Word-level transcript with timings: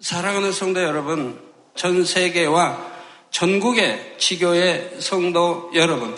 사랑하는 0.00 0.52
성도 0.52 0.82
여러분, 0.82 1.40
전 1.74 2.04
세계와 2.04 2.96
전국의 3.30 4.16
지교의 4.18 4.96
성도 5.00 5.70
여러분, 5.74 6.14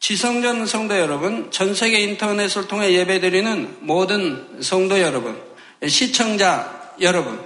지성전 0.00 0.66
성도 0.66 0.98
여러분, 0.98 1.52
전 1.52 1.72
세계 1.76 2.00
인터넷을 2.00 2.66
통해 2.66 2.92
예배드리는 2.92 3.76
모든 3.82 4.60
성도 4.60 5.00
여러분, 5.00 5.40
시청자 5.86 6.92
여러분, 7.00 7.40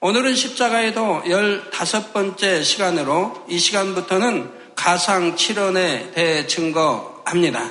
오늘은 0.00 0.34
십자가에도 0.34 1.22
15번째 1.24 2.64
시간으로 2.64 3.44
이 3.48 3.56
시간부터는 3.56 4.50
가상 4.74 5.36
7원에 5.36 6.12
대해 6.12 6.48
증거합니다. 6.48 7.70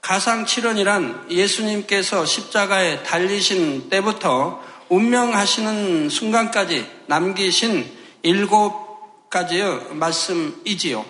가상 0.00 0.46
7원이란 0.46 1.30
예수님께서 1.30 2.26
십자가에 2.26 3.04
달리신 3.04 3.88
때부터 3.88 4.60
운명하시는 4.88 6.08
순간까지 6.08 6.86
남기신 7.06 7.90
일곱 8.22 9.28
가지의 9.30 9.94
말씀이지요. 9.94 11.04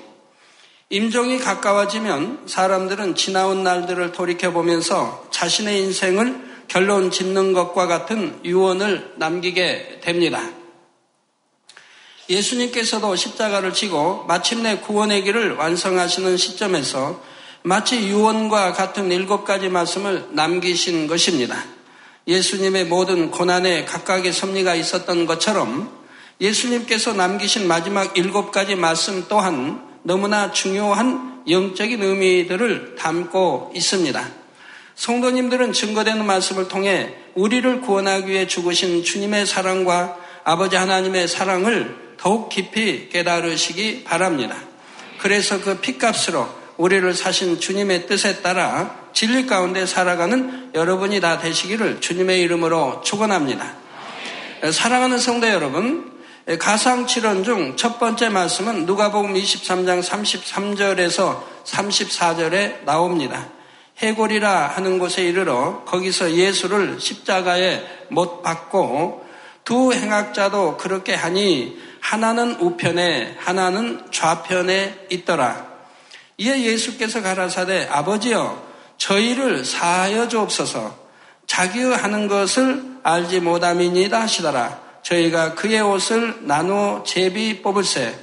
임종이 0.88 1.38
가까워지면 1.38 2.44
사람들은 2.46 3.16
지나온 3.16 3.64
날들을 3.64 4.12
돌이켜보면서 4.12 5.26
자신의 5.30 5.80
인생을 5.82 6.46
결론 6.68 7.10
짓는 7.10 7.52
것과 7.52 7.86
같은 7.86 8.40
유언을 8.44 9.14
남기게 9.16 10.00
됩니다. 10.02 10.48
예수님께서도 12.28 13.14
십자가를 13.14 13.72
지고 13.72 14.24
마침내 14.24 14.78
구원의 14.78 15.22
길을 15.24 15.54
완성하시는 15.54 16.36
시점에서 16.36 17.20
마치 17.62 18.08
유언과 18.08 18.72
같은 18.72 19.10
일곱 19.10 19.44
가지 19.44 19.68
말씀을 19.68 20.28
남기신 20.30 21.06
것입니다. 21.06 21.75
예수님의 22.26 22.86
모든 22.86 23.30
고난에 23.30 23.84
각각의 23.84 24.32
섭리가 24.32 24.74
있었던 24.74 25.26
것처럼 25.26 25.90
예수님께서 26.40 27.12
남기신 27.12 27.68
마지막 27.68 28.16
일곱 28.18 28.50
가지 28.50 28.74
말씀 28.74 29.26
또한 29.28 29.80
너무나 30.02 30.50
중요한 30.50 31.42
영적인 31.48 32.02
의미들을 32.02 32.96
담고 32.96 33.72
있습니다. 33.74 34.28
성도님들은 34.96 35.72
증거되는 35.72 36.24
말씀을 36.24 36.68
통해 36.68 37.14
우리를 37.34 37.80
구원하기 37.82 38.30
위해 38.30 38.46
죽으신 38.46 39.04
주님의 39.04 39.46
사랑과 39.46 40.16
아버지 40.42 40.76
하나님의 40.76 41.28
사랑을 41.28 42.14
더욱 42.16 42.48
깊이 42.48 43.08
깨달으시기 43.10 44.04
바랍니다. 44.04 44.56
그래서 45.18 45.60
그 45.60 45.78
피값으로 45.78 46.48
우리를 46.76 47.14
사신 47.14 47.60
주님의 47.60 48.06
뜻에 48.06 48.42
따라 48.42 49.05
진리 49.16 49.46
가운데 49.46 49.86
살아가는 49.86 50.72
여러분이 50.74 51.22
다 51.22 51.38
되시기를 51.38 52.02
주님의 52.02 52.42
이름으로 52.42 53.00
축원합니다. 53.00 53.72
사랑하는 54.70 55.18
성도 55.18 55.48
여러분, 55.48 56.12
가상칠언 56.58 57.42
중첫 57.42 57.98
번째 57.98 58.28
말씀은 58.28 58.84
누가복음 58.84 59.32
23장 59.32 60.02
33절에서 60.02 61.42
34절에 61.64 62.84
나옵니다. 62.84 63.48
해골이라 63.96 64.66
하는 64.66 64.98
곳에 64.98 65.24
이르러 65.24 65.82
거기서 65.86 66.32
예수를 66.32 67.00
십자가에 67.00 67.86
못 68.10 68.42
박고 68.42 69.24
두 69.64 69.94
행악자도 69.94 70.76
그렇게 70.76 71.14
하니 71.14 71.78
하나는 72.00 72.56
우편에 72.60 73.36
하나는 73.38 74.02
좌편에 74.10 75.06
있더라. 75.08 75.68
이에 76.36 76.64
예수께서 76.64 77.22
가라사대 77.22 77.88
아버지여 77.90 78.65
저희를 79.06 79.64
사하여 79.64 80.26
주옵소서 80.26 81.06
자기의 81.46 81.96
하는 81.96 82.26
것을 82.26 82.82
알지 83.04 83.38
못함이니다 83.38 84.22
하시더라. 84.22 84.80
저희가 85.02 85.54
그의 85.54 85.80
옷을 85.80 86.38
나누어 86.40 87.04
제비 87.04 87.62
뽑을세. 87.62 88.18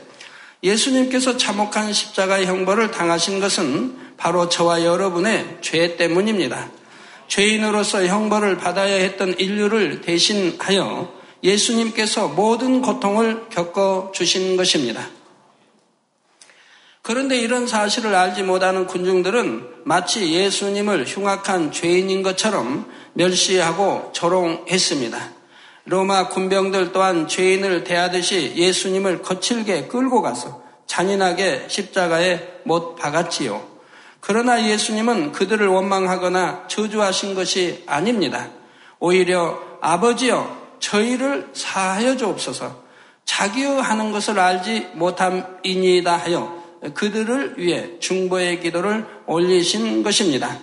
예수님께서 0.61 1.37
참혹한 1.37 1.93
십자가의 1.93 2.47
형벌을 2.47 2.91
당하신 2.91 3.39
것은 3.39 3.95
바로 4.17 4.49
저와 4.49 4.83
여러분의 4.83 5.59
죄 5.61 5.95
때문입니다. 5.95 6.69
죄인으로서 7.29 8.05
형벌을 8.05 8.57
받아야 8.57 8.95
했던 8.95 9.33
인류를 9.39 10.01
대신하여 10.01 11.13
예수님께서 11.41 12.27
모든 12.27 12.81
고통을 12.81 13.47
겪어 13.49 14.11
주신 14.13 14.57
것입니다. 14.57 15.07
그런데 17.03 17.37
이런 17.37 17.67
사실을 17.67 18.15
알지 18.15 18.43
못하는 18.43 18.87
군중들은 18.87 19.81
마치 19.83 20.33
예수님을 20.33 21.05
흉악한 21.05 21.73
죄인인 21.73 22.23
것처럼 22.23 22.89
멸시하고 23.11 24.11
조롱했습니다. 24.13 25.19
로마 25.83 26.29
군병들 26.29 26.93
또한 26.93 27.27
죄인을 27.27 27.83
대하듯이 27.83 28.53
예수님을 28.55 29.21
거칠게 29.21 29.87
끌고 29.87 30.21
가서 30.21 30.63
잔인하게 30.87 31.65
십자가에 31.67 32.61
못 32.63 32.95
박았지요. 32.95 33.61
그러나 34.21 34.65
예수님은 34.65 35.33
그들을 35.33 35.67
원망하거나 35.67 36.69
저주하신 36.69 37.35
것이 37.35 37.83
아닙니다. 37.85 38.47
오히려 38.99 39.59
아버지여 39.81 40.77
저희를 40.79 41.49
사하여 41.51 42.15
주옵소서 42.15 42.81
자기의 43.25 43.81
하는 43.81 44.13
것을 44.13 44.39
알지 44.39 44.91
못함이니이다 44.93 46.15
하여 46.15 46.62
그들을 46.93 47.55
위해 47.57 47.99
중보의 47.99 48.59
기도를 48.59 49.05
올리신 49.25 50.03
것입니다. 50.03 50.59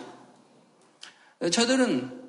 저들은 1.50 2.20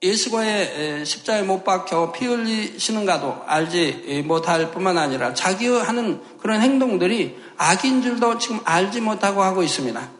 예수과의 0.00 1.04
십자에 1.04 1.42
못 1.42 1.64
박혀 1.64 2.12
피 2.12 2.26
흘리시는가도 2.26 3.42
알지 3.46 4.22
못할 4.26 4.70
뿐만 4.70 4.96
아니라 4.96 5.34
자기의 5.34 5.82
하는 5.82 6.22
그런 6.38 6.60
행동들이 6.60 7.36
악인 7.56 8.02
줄도 8.02 8.38
지금 8.38 8.60
알지 8.64 9.00
못하고 9.00 9.42
하고 9.42 9.64
있습니다. 9.64 10.10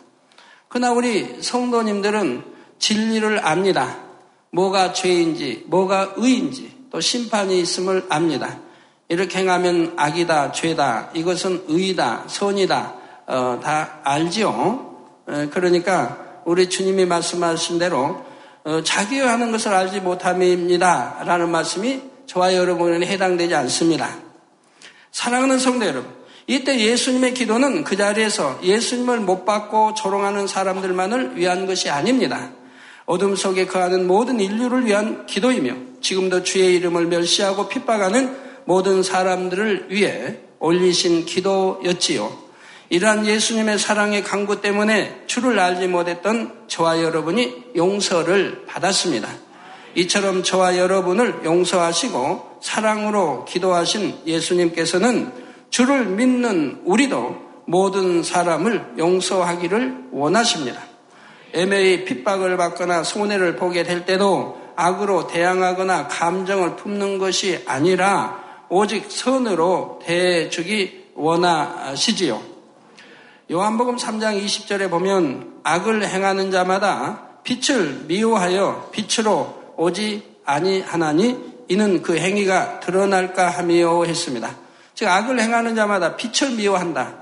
그러나 0.68 0.92
우리 0.92 1.40
성도님들은 1.40 2.42
진리를 2.80 3.46
압니다. 3.46 4.02
뭐가 4.50 4.92
죄인지, 4.92 5.64
뭐가 5.66 6.14
의인지, 6.16 6.86
또 6.90 7.00
심판이 7.00 7.60
있음을 7.60 8.06
압니다. 8.08 8.60
이렇게 9.08 9.38
행하면 9.38 9.94
악이다, 9.96 10.52
죄다, 10.52 11.10
이것은 11.14 11.64
의다, 11.68 12.24
선이다, 12.26 12.94
어, 13.26 13.60
다 13.62 14.00
알지요. 14.04 14.96
에, 15.28 15.46
그러니까 15.48 16.42
우리 16.44 16.68
주님이 16.68 17.06
말씀하신 17.06 17.78
대로 17.78 18.24
어, 18.64 18.82
자기가 18.82 19.32
하는 19.32 19.50
것을 19.50 19.72
알지 19.72 20.00
못함입니다. 20.00 21.22
라는 21.24 21.50
말씀이 21.50 22.02
저와 22.26 22.54
여러분에게 22.54 23.06
해당되지 23.06 23.54
않습니다. 23.54 24.10
사랑하는 25.10 25.58
성도 25.58 25.86
여러분, 25.86 26.12
이때 26.46 26.78
예수님의 26.78 27.32
기도는 27.32 27.84
그 27.84 27.96
자리에서 27.96 28.58
예수님을 28.62 29.20
못 29.20 29.46
받고 29.46 29.94
조롱하는 29.94 30.46
사람들만을 30.46 31.36
위한 31.36 31.66
것이 31.66 31.88
아닙니다. 31.88 32.50
어둠 33.06 33.36
속에 33.36 33.66
거하는 33.66 34.06
모든 34.06 34.38
인류를 34.38 34.84
위한 34.84 35.24
기도이며 35.24 35.72
지금도 36.02 36.42
주의 36.42 36.74
이름을 36.76 37.06
멸시하고 37.06 37.68
핍박하는 37.68 38.47
모든 38.68 39.02
사람들을 39.02 39.86
위해 39.88 40.40
올리신 40.58 41.24
기도였지요. 41.24 42.30
이러한 42.90 43.24
예수님의 43.24 43.78
사랑의 43.78 44.22
강구 44.22 44.60
때문에 44.60 45.22
주를 45.26 45.58
알지 45.58 45.88
못했던 45.88 46.52
저와 46.66 47.02
여러분이 47.02 47.70
용서를 47.76 48.66
받았습니다. 48.66 49.26
이처럼 49.94 50.42
저와 50.42 50.76
여러분을 50.76 51.46
용서하시고 51.46 52.58
사랑으로 52.60 53.46
기도하신 53.46 54.18
예수님께서는 54.26 55.32
주를 55.70 56.04
믿는 56.04 56.82
우리도 56.84 57.36
모든 57.64 58.22
사람을 58.22 58.96
용서하기를 58.98 60.08
원하십니다. 60.12 60.82
애매히 61.54 62.04
핍박을 62.04 62.58
받거나 62.58 63.02
손해를 63.02 63.56
보게 63.56 63.82
될 63.82 64.04
때도 64.04 64.60
악으로 64.76 65.26
대항하거나 65.26 66.08
감정을 66.08 66.76
품는 66.76 67.16
것이 67.16 67.62
아니라 67.64 68.47
오직 68.70 69.10
선으로 69.10 70.00
대해주기 70.04 71.12
원하시지요. 71.14 72.40
요한복음 73.50 73.96
3장 73.96 74.42
20절에 74.44 74.90
보면 74.90 75.60
악을 75.62 76.06
행하는 76.06 76.50
자마다 76.50 77.40
빛을 77.44 78.04
미워하여 78.06 78.90
빛으로 78.92 79.72
오지 79.76 80.22
아니하나니 80.44 81.64
이는 81.68 82.02
그 82.02 82.18
행위가 82.18 82.80
드러날까 82.80 83.48
하며 83.48 84.04
했습니다. 84.04 84.54
즉 84.94 85.08
악을 85.08 85.40
행하는 85.40 85.74
자마다 85.74 86.16
빛을 86.16 86.56
미워한다. 86.56 87.14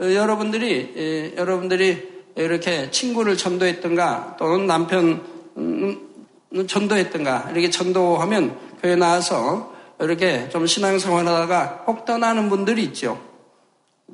어, 0.00 0.04
여러분들이 0.04 0.94
에, 0.96 1.36
여러분들이 1.36 2.08
이렇게 2.36 2.90
친구를 2.90 3.36
전도했던가 3.36 4.36
또는 4.38 4.66
남편 4.66 5.22
음, 5.56 6.08
음, 6.52 6.66
전도했던가 6.66 7.48
이렇게 7.52 7.70
전도하면 7.70 8.56
교회 8.80 8.96
나와서 8.96 9.69
이렇게 10.00 10.48
좀 10.48 10.66
신앙생활 10.66 11.26
하다가 11.26 11.84
혹 11.86 12.04
떠나는 12.04 12.48
분들이 12.48 12.82
있죠. 12.84 13.20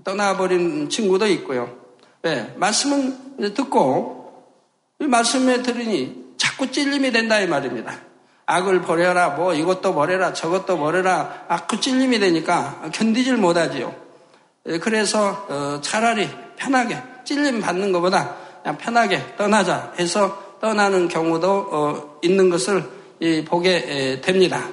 떠나버린 0.05 0.89
친구도 0.89 1.27
있고요. 1.29 1.77
네, 2.23 2.53
말씀은 2.57 3.55
듣고 3.55 4.45
이 5.01 5.05
말씀에 5.05 5.63
들으니 5.63 6.35
자꾸 6.37 6.71
찔림이 6.71 7.13
된다 7.13 7.41
이 7.41 7.47
말입니다. 7.47 7.95
악을 8.47 8.83
버려라, 8.83 9.31
뭐 9.31 9.55
이것도 9.55 9.95
버려라, 9.95 10.33
저것도 10.33 10.79
버려라, 10.79 11.45
악그 11.49 11.81
찔림이 11.81 12.19
되니까 12.19 12.91
견디질 12.93 13.37
못하지요. 13.37 13.95
예, 14.67 14.79
그래서 14.79 15.47
어, 15.49 15.81
차라리 15.81 16.29
편하게 16.57 17.03
찔림 17.25 17.61
받는 17.61 17.93
것보다 17.93 18.37
그냥 18.63 18.79
편하게 18.79 19.37
떠나자 19.37 19.93
해서 19.99 20.57
떠나는 20.61 21.09
경우도 21.09 21.69
어, 21.71 22.19
있는 22.23 22.51
것을 22.51 22.85
보게 23.47 24.21
됩니다. 24.21 24.69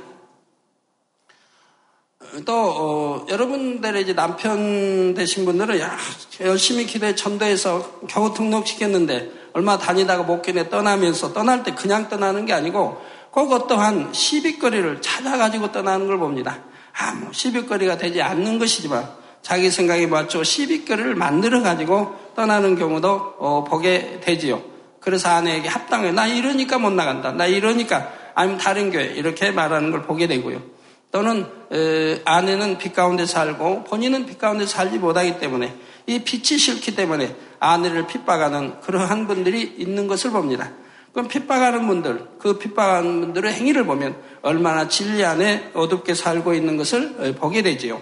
또 2.46 2.54
어, 2.56 3.26
여러분들의 3.30 4.02
이제 4.02 4.14
남편 4.14 5.14
되신 5.14 5.46
분들은 5.46 5.80
야, 5.80 5.96
열심히 6.42 6.86
기도해 6.86 7.14
전도해서 7.14 8.00
겨우 8.08 8.34
등록시켰는데 8.34 9.32
얼마 9.54 9.78
다니다가 9.78 10.24
목견에 10.24 10.70
떠나면서 10.70 11.34
떠날 11.34 11.64
때 11.64 11.76
그냥 11.76 12.10
떠나는 12.10 12.46
게 12.46 12.54
아니고 12.54 13.00
꼭 13.30 13.52
어떠한 13.52 14.14
시비거리를 14.14 15.02
찾아가지고 15.02 15.72
떠나는 15.72 16.08
걸 16.08 16.18
봅니다. 16.18 16.60
아, 16.98 17.14
뭐 17.14 17.32
시비거리가 17.32 17.98
되지 17.98 18.22
않는 18.22 18.58
것이지만 18.58 19.08
자기 19.44 19.70
생각에 19.70 20.08
맞춰 20.08 20.44
시비거리를 20.44 21.16
만들어 21.16 21.62
가지고 21.62 22.16
떠나는 22.36 22.78
경우도 22.78 23.36
어, 23.38 23.64
보게 23.64 24.20
되지요. 24.24 24.62
그래서 25.00 25.30
아내에게 25.30 25.68
합당해. 25.68 26.12
나 26.12 26.26
이러니까 26.26 26.80
못 26.80 26.92
나간다. 26.92 27.32
나 27.32 27.46
이러니까 27.46 28.12
아니면 28.34 28.58
다른 28.58 28.92
교회 28.92 29.06
이렇게 29.06 29.52
말하는 29.52 29.92
걸 29.92 30.04
보게 30.04 30.28
되고요. 30.28 30.73
또는 31.14 31.46
에, 31.72 32.22
아내는 32.26 32.80
빛 32.80 32.94
가운데 32.94 33.28
살고 33.28 33.84
본인은 33.84 34.26
빛 34.26 34.40
가운데 34.40 34.66
살지 34.66 34.98
못하기 34.98 35.38
때문에 35.38 35.74
이 36.08 36.20
빛이 36.24 36.58
싫기 36.58 36.96
때문에 36.96 37.36
아내를 37.60 38.08
핍박하는 38.08 38.82
그러한 38.82 39.28
분들이 39.28 39.62
있는 39.78 40.08
것을 40.08 40.32
봅니다. 40.32 40.72
그럼 41.14 41.28
핍박하는 41.28 41.86
분들, 41.86 42.28
그 42.40 42.58
핍박하는 42.58 43.22
분들의 43.22 43.54
행위를 43.54 43.86
보면 43.86 44.16
얼마나 44.42 44.88
진리 44.88 45.24
안에 45.24 45.70
어둡게 45.76 46.16
살고 46.16 46.56
있는 46.56 46.78
것을 46.78 47.36
보게 47.36 47.62
되지요. 47.62 48.02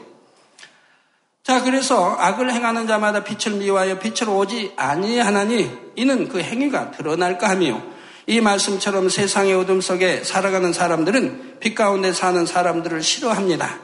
자, 1.44 1.62
그래서 1.64 2.16
악을 2.18 2.54
행하는 2.54 2.88
자마다 2.88 3.26
빛을 3.26 3.58
미워하여 3.58 4.00
빛을 4.00 4.30
오지 4.30 4.72
아니하나니 4.78 5.70
이는 5.98 6.30
그 6.30 6.40
행위가 6.40 6.92
드러날까 6.92 7.50
하며 7.50 7.82
이 8.26 8.40
말씀처럼 8.40 9.10
세상의 9.10 9.54
어둠 9.54 9.82
속에 9.82 10.24
살아가는 10.24 10.72
사람들은 10.72 11.51
빛 11.62 11.76
가운데 11.76 12.12
사는 12.12 12.46
사람들을 12.46 13.02
싫어합니다. 13.02 13.80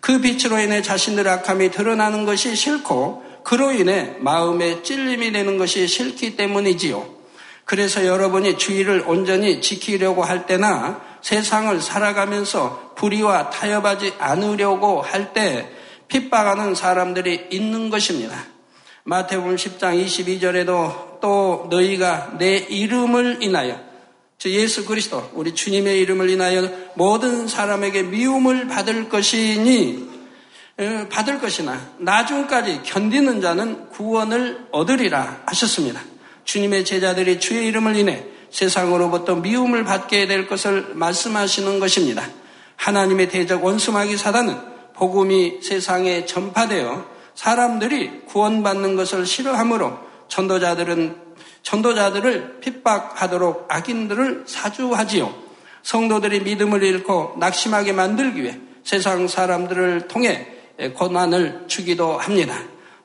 그 0.00 0.20
빛으로 0.20 0.58
인해 0.58 0.80
자신들의 0.80 1.30
악함이 1.32 1.70
드러나는 1.70 2.24
것이 2.24 2.56
싫고 2.56 3.24
그로 3.42 3.72
인해 3.72 4.14
마음에 4.20 4.82
찔림이 4.82 5.32
되는 5.32 5.58
것이 5.58 5.86
싫기 5.86 6.36
때문이지요. 6.36 7.16
그래서 7.64 8.06
여러분이 8.06 8.58
주의를 8.58 9.04
온전히 9.06 9.60
지키려고 9.60 10.22
할 10.22 10.46
때나 10.46 11.00
세상을 11.20 11.80
살아가면서 11.80 12.92
불의와 12.94 13.50
타협하지 13.50 14.14
않으려고 14.18 15.02
할 15.02 15.32
때 15.32 15.68
핍박하는 16.08 16.74
사람들이 16.74 17.48
있는 17.50 17.90
것입니다. 17.90 18.36
마태복음 19.04 19.56
10장 19.56 20.04
22절에도 20.04 21.20
또 21.20 21.66
너희가 21.70 22.36
내 22.38 22.56
이름을 22.56 23.38
인하여 23.40 23.78
저 23.78 23.85
예수 24.50 24.84
그리스도 24.84 25.30
우리 25.34 25.54
주님의 25.54 26.00
이름을 26.00 26.30
인하여 26.30 26.70
모든 26.94 27.48
사람에게 27.48 28.04
미움을 28.04 28.68
받을 28.68 29.08
것이니 29.08 30.16
어, 30.78 31.06
받을 31.10 31.40
것이나 31.40 31.80
나중까지 31.98 32.82
견디는 32.82 33.40
자는 33.40 33.88
구원을 33.90 34.66
얻으리라 34.72 35.42
하셨습니다. 35.46 36.02
주님의 36.44 36.84
제자들이 36.84 37.40
주의 37.40 37.66
이름을 37.66 37.96
인해 37.96 38.24
세상으로부터 38.50 39.36
미움을 39.36 39.84
받게 39.84 40.26
될 40.26 40.46
것을 40.46 40.94
말씀하시는 40.94 41.80
것입니다. 41.80 42.28
하나님의 42.76 43.28
대적 43.28 43.64
원수마귀 43.64 44.16
사단은 44.16 44.56
복음이 44.94 45.60
세상에 45.62 46.24
전파되어 46.26 47.06
사람들이 47.34 48.22
구원받는 48.26 48.96
것을 48.96 49.26
싫어하므로 49.26 49.98
전도자들은 50.28 51.25
전도자들을 51.66 52.60
핍박하도록 52.60 53.66
악인들을 53.68 54.44
사주하지요. 54.46 55.34
성도들이 55.82 56.40
믿음을 56.40 56.84
잃고 56.84 57.34
낙심하게 57.38 57.92
만들기 57.92 58.44
위해 58.44 58.56
세상 58.84 59.26
사람들을 59.26 60.06
통해 60.06 60.46
고난을 60.94 61.64
주기도 61.66 62.18
합니다. 62.18 62.56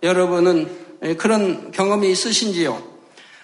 여러분은 0.04 0.69
그런 1.18 1.72
경험이 1.72 2.12
있으신지요? 2.12 2.84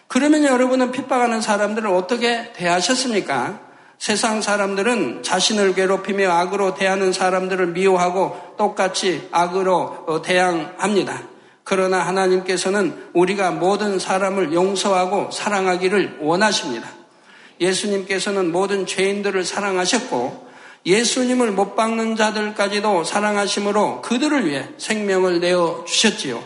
그러면 0.08 0.44
여러분은 0.44 0.92
핍박하는 0.92 1.42
사람들을 1.42 1.90
어떻게 1.90 2.54
대하셨습니까? 2.54 3.60
세상 3.98 4.44
사람들은 4.44 5.24
자신을 5.24 5.74
괴롭히며 5.74 6.30
악으로 6.30 6.76
대하는 6.76 7.12
사람들을 7.12 7.68
미워하고 7.68 8.54
똑같이 8.56 9.28
악으로 9.32 10.06
어, 10.08 10.22
대항합니다. 10.22 11.37
그러나 11.68 12.00
하나님께서는 12.00 13.10
우리가 13.12 13.52
모든 13.52 14.00
사람을 14.00 14.54
용서하고 14.54 15.32
사랑하기를 15.32 16.20
원하십니다. 16.22 16.88
예수님께서는 17.60 18.54
모든 18.54 18.86
죄인들을 18.86 19.44
사랑하셨고 19.44 20.48
예수님을 20.86 21.52
못 21.52 21.76
박는 21.76 22.16
자들까지도 22.16 23.04
사랑하심으로 23.04 24.02
그들을 24.02 24.48
위해 24.48 24.70
생명을 24.78 25.42
내어 25.42 25.84
주셨지요. 25.86 26.42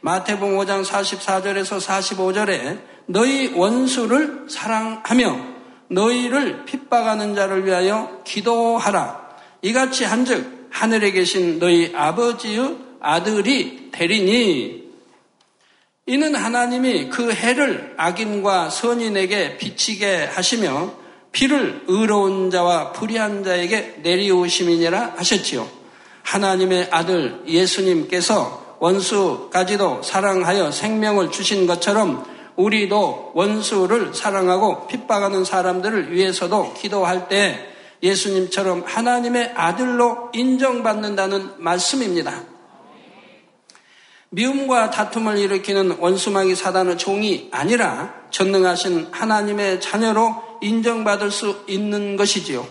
마태복음 0.00 0.56
5장 0.58 0.84
44절에서 0.84 1.80
45절에 1.80 2.80
너희 3.06 3.52
원수를 3.54 4.46
사랑하며 4.50 5.38
너희를 5.86 6.64
핍박하는 6.64 7.36
자를 7.36 7.64
위하여 7.64 8.22
기도하라. 8.24 9.20
이같이 9.62 10.04
한즉 10.04 10.66
하늘에 10.72 11.12
계신 11.12 11.60
너희 11.60 11.92
아버지의 11.94 12.91
아들이 13.02 13.90
되리니 13.92 14.82
이는 16.06 16.34
하나님이 16.34 17.10
그 17.10 17.32
해를 17.32 17.94
악인과 17.96 18.70
선인에게 18.70 19.56
비치게 19.58 20.24
하시며 20.24 20.92
비를 21.30 21.82
의로운 21.86 22.50
자와 22.50 22.92
불의한 22.92 23.44
자에게 23.44 23.98
내리우심이니라 24.02 25.14
하셨지요. 25.16 25.68
하나님의 26.22 26.88
아들 26.90 27.42
예수님께서 27.46 28.76
원수까지도 28.80 30.02
사랑하여 30.02 30.70
생명을 30.70 31.30
주신 31.30 31.66
것처럼 31.66 32.24
우리도 32.56 33.32
원수를 33.34 34.12
사랑하고 34.12 34.86
핍박하는 34.88 35.44
사람들을 35.44 36.12
위해서도 36.12 36.74
기도할 36.74 37.28
때 37.28 37.68
예수님처럼 38.02 38.82
하나님의 38.84 39.52
아들로 39.54 40.30
인정받는다는 40.34 41.52
말씀입니다. 41.58 42.51
미움과 44.34 44.90
다툼을 44.90 45.36
일으키는 45.36 45.98
원수마귀 45.98 46.54
사단의 46.54 46.96
종이 46.96 47.48
아니라 47.52 48.14
전능하신 48.30 49.08
하나님의 49.10 49.82
자녀로 49.82 50.58
인정받을 50.62 51.30
수 51.30 51.64
있는 51.66 52.16
것이지요. 52.16 52.66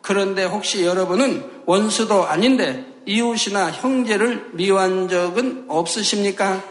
그런데 0.00 0.44
혹시 0.44 0.86
여러분은 0.86 1.44
원수도 1.66 2.26
아닌데 2.26 2.86
이웃이나 3.04 3.70
형제를 3.72 4.52
미워한 4.52 5.08
적은 5.08 5.66
없으십니까? 5.68 6.62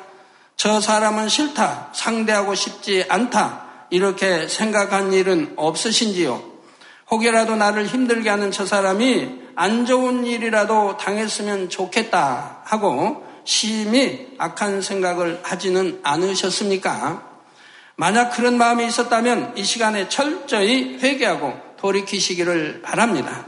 저 0.55 0.81
사람은 0.81 1.29
싫다, 1.29 1.89
상대하고 1.93 2.55
싶지 2.55 3.05
않다, 3.10 3.65
이렇게 3.91 4.48
생각한 4.48 5.13
일은 5.13 5.53
없으신지요? 5.55 6.41
혹여라도 7.12 7.57
나를 7.57 7.86
힘들게 7.86 8.29
하는 8.29 8.50
저 8.50 8.65
사람이 8.65 9.41
안 9.55 9.86
좋은 9.86 10.25
일이라도 10.25 10.98
당했으면 10.98 11.69
좋겠다 11.69 12.62
하고 12.63 13.29
심히 13.43 14.27
악한 14.38 14.81
생각을 14.81 15.39
하지는 15.43 16.00
않으셨습니까? 16.03 17.29
만약 17.95 18.31
그런 18.31 18.57
마음이 18.57 18.86
있었다면 18.88 19.53
이 19.57 19.63
시간에 19.63 20.10
철저히 20.10 20.98
회개하고 21.00 21.53
돌이키시기를 21.77 22.81
바랍니다. 22.81 23.45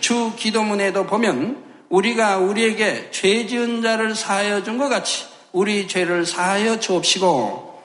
주 0.00 0.32
기도문에도 0.36 1.06
보면 1.06 1.62
우리가 1.88 2.38
우리에게 2.38 3.10
죄 3.10 3.46
지은 3.46 3.82
자를 3.82 4.14
사하여 4.14 4.62
준 4.62 4.78
것 4.78 4.88
같이 4.88 5.24
우리 5.52 5.88
죄를 5.88 6.24
사하여 6.26 6.78
주옵시고 6.78 7.82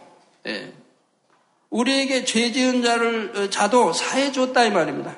예, 0.48 0.74
우리에게 1.72 2.24
죄 2.26 2.52
지은 2.52 2.84
자를 2.84 3.32
어, 3.36 3.50
자도 3.50 3.94
사해 3.94 4.32
줬다 4.32 4.66
이 4.66 4.72
말입니다. 4.72 5.16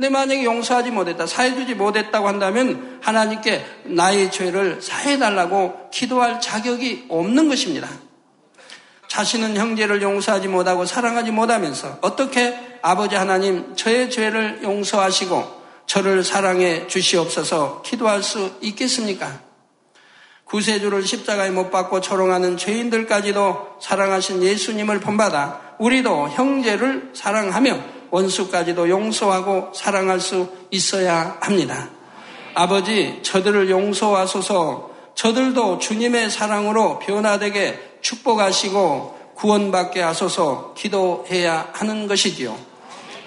근데 0.00 0.08
만약에 0.08 0.44
용서하지 0.44 0.92
못했다, 0.92 1.26
사해주지 1.26 1.74
못했다고 1.74 2.26
한다면 2.26 3.00
하나님께 3.02 3.62
나의 3.84 4.32
죄를 4.32 4.80
사해달라고 4.80 5.90
기도할 5.90 6.40
자격이 6.40 7.04
없는 7.10 7.50
것입니다. 7.50 7.86
자신은 9.08 9.58
형제를 9.58 10.00
용서하지 10.00 10.48
못하고 10.48 10.86
사랑하지 10.86 11.32
못하면서 11.32 11.98
어떻게 12.00 12.58
아버지 12.80 13.14
하나님 13.14 13.76
저의 13.76 14.08
죄를 14.08 14.60
용서하시고 14.62 15.60
저를 15.84 16.24
사랑해 16.24 16.86
주시옵소서 16.86 17.82
기도할 17.82 18.22
수 18.22 18.52
있겠습니까? 18.62 19.40
구세주를 20.44 21.02
십자가에 21.02 21.50
못 21.50 21.70
박고 21.70 22.00
초롱하는 22.00 22.56
죄인들까지도 22.56 23.76
사랑하신 23.82 24.42
예수님을 24.44 25.00
본받아 25.00 25.76
우리도 25.78 26.30
형제를 26.30 27.10
사랑하며 27.12 27.99
원수까지도 28.10 28.88
용서하고 28.88 29.72
사랑할 29.74 30.20
수 30.20 30.48
있어야 30.70 31.38
합니다. 31.40 31.88
아버지, 32.54 33.20
저들을 33.22 33.70
용서하소서 33.70 34.90
저들도 35.14 35.78
주님의 35.78 36.30
사랑으로 36.30 36.98
변화되게 36.98 37.98
축복하시고 38.00 39.18
구원받게 39.34 40.00
하소서 40.00 40.74
기도해야 40.76 41.68
하는 41.72 42.06
것이지요. 42.06 42.56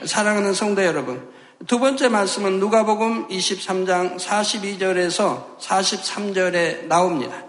사랑하는 0.06 0.54
성도 0.54 0.84
여러분, 0.84 1.32
두 1.68 1.80
번째 1.80 2.10
말씀은 2.10 2.60
누가복음 2.60 3.30
23장 3.30 4.20
42절에서 4.20 5.58
43절에 5.60 6.88
나옵니다. 6.88 7.46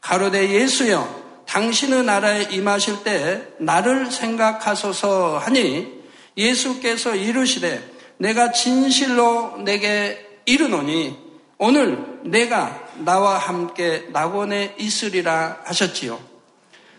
가로대 0.00 0.50
예수여 0.50 1.24
당신의 1.46 2.04
나라에 2.04 2.48
임하실 2.50 3.02
때 3.02 3.48
나를 3.58 4.10
생각하소서 4.10 5.38
하니 5.38 5.95
예수께서 6.36 7.14
이르시되 7.14 7.82
내가 8.18 8.52
진실로 8.52 9.56
내게 9.58 10.40
이르노니 10.46 11.16
오늘 11.58 12.20
내가 12.24 12.86
나와 12.98 13.38
함께 13.38 14.08
낙원에 14.12 14.74
있으리라 14.78 15.60
하셨지요. 15.64 16.20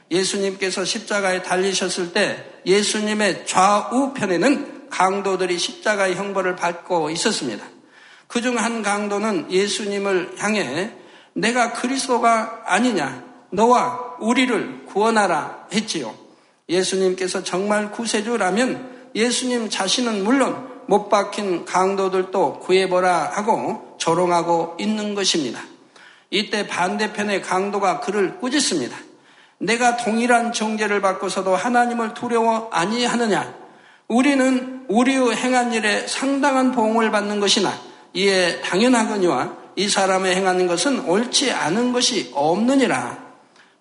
예수님께서 0.10 0.86
십자가에 0.86 1.44
달리셨을 1.44 2.14
때 2.14 2.44
예수님의 2.66 3.46
좌우편에는 3.46 4.90
강도들이 4.90 5.58
십자가의 5.60 6.16
형벌을 6.16 6.56
받고 6.56 7.10
있었습니다. 7.12 7.66
그 8.28 8.42
중 8.42 8.58
한 8.58 8.82
강도는 8.84 9.52
예수님을 9.52 10.36
향해 10.40 10.92
내가 11.34 11.74
그리스도가 11.74 12.64
아니냐 12.66 13.24
너와 13.52 14.18
우리를 14.20 14.86
구원하라 14.86 15.68
했지요. 15.74 16.16
예수님께서 16.68 17.44
정말 17.44 17.92
구세주라면 17.92 18.97
예수님 19.18 19.70
자신은 19.70 20.24
물론 20.24 20.70
못 20.86 21.10
박힌 21.10 21.66
강도들도 21.66 22.60
구해보라 22.60 23.32
하고 23.34 23.96
조롱하고 23.98 24.78
있는 24.80 25.16
것입니다. 25.16 25.60
이때 26.30 26.68
반대편의 26.68 27.42
강도가 27.42 28.00
그를 28.00 28.38
꾸짖습니다. 28.38 28.96
내가 29.58 29.98
동일한 29.98 30.54
정죄를 30.54 31.02
받고서도 31.02 31.56
하나님을 31.56 32.14
두려워 32.14 32.70
아니하느냐? 32.72 33.56
우리는 34.08 34.86
우리의 34.88 35.36
행한 35.36 35.74
일에 35.74 36.06
상당한 36.06 36.72
보응을 36.72 37.10
받는 37.10 37.40
것이나 37.40 37.74
이에 38.14 38.62
당연하거니와 38.62 39.54
이 39.78 39.90
사람의 39.90 40.36
행하는 40.36 40.68
것은 40.68 41.06
옳지 41.10 41.52
않은 41.52 41.92
것이 41.92 42.30
없느니라. 42.36 43.26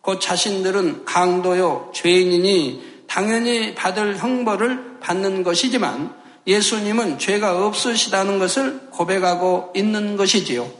곧 0.00 0.18
자신들은 0.18 1.04
강도요 1.04 1.90
죄인이니 1.92 2.95
당연히 3.06 3.74
받을 3.74 4.16
형벌을 4.18 5.00
받는 5.00 5.42
것이지만 5.42 6.14
예수님은 6.46 7.18
죄가 7.18 7.66
없으시다는 7.66 8.38
것을 8.38 8.88
고백하고 8.90 9.72
있는 9.74 10.16
것이지요. 10.16 10.70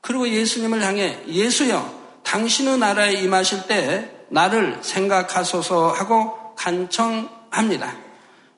그리고 0.00 0.28
예수님을 0.28 0.82
향해 0.82 1.18
예수여 1.26 2.04
당신의 2.22 2.78
나라에 2.78 3.14
임하실 3.14 3.66
때 3.66 4.10
나를 4.28 4.78
생각하소서 4.82 5.88
하고 5.88 6.54
간청합니다. 6.56 7.96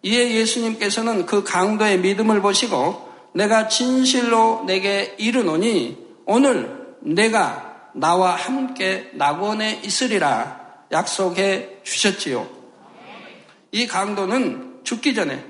이에 0.03 0.35
예수님께서는 0.35 1.27
그 1.27 1.43
강도의 1.43 1.99
믿음을 1.99 2.41
보시고 2.41 3.07
내가 3.33 3.69
진실로 3.69 4.65
내게 4.67 5.15
이르노니 5.19 5.99
오늘 6.27 6.97
내가 7.01 7.91
나와 7.95 8.33
함께 8.35 9.11
낙원에 9.15 9.81
있으리라 9.85 10.66
약속해 10.93 11.79
주셨지요. 11.83 12.49
이 13.73 13.87
강도는 13.87 14.81
죽기 14.85 15.15
전에 15.15 15.45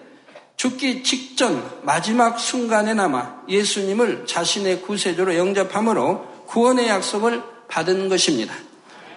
죽기 0.57 1.03
직전 1.03 1.63
마지막 1.83 2.39
순간에나마 2.39 3.43
예수님을 3.49 4.27
자신의 4.27 4.83
구세주로 4.83 5.37
영접함으로 5.37 6.45
구원의 6.47 6.89
약속을 6.89 7.43
받은 7.69 8.09
것입니다. 8.09 8.55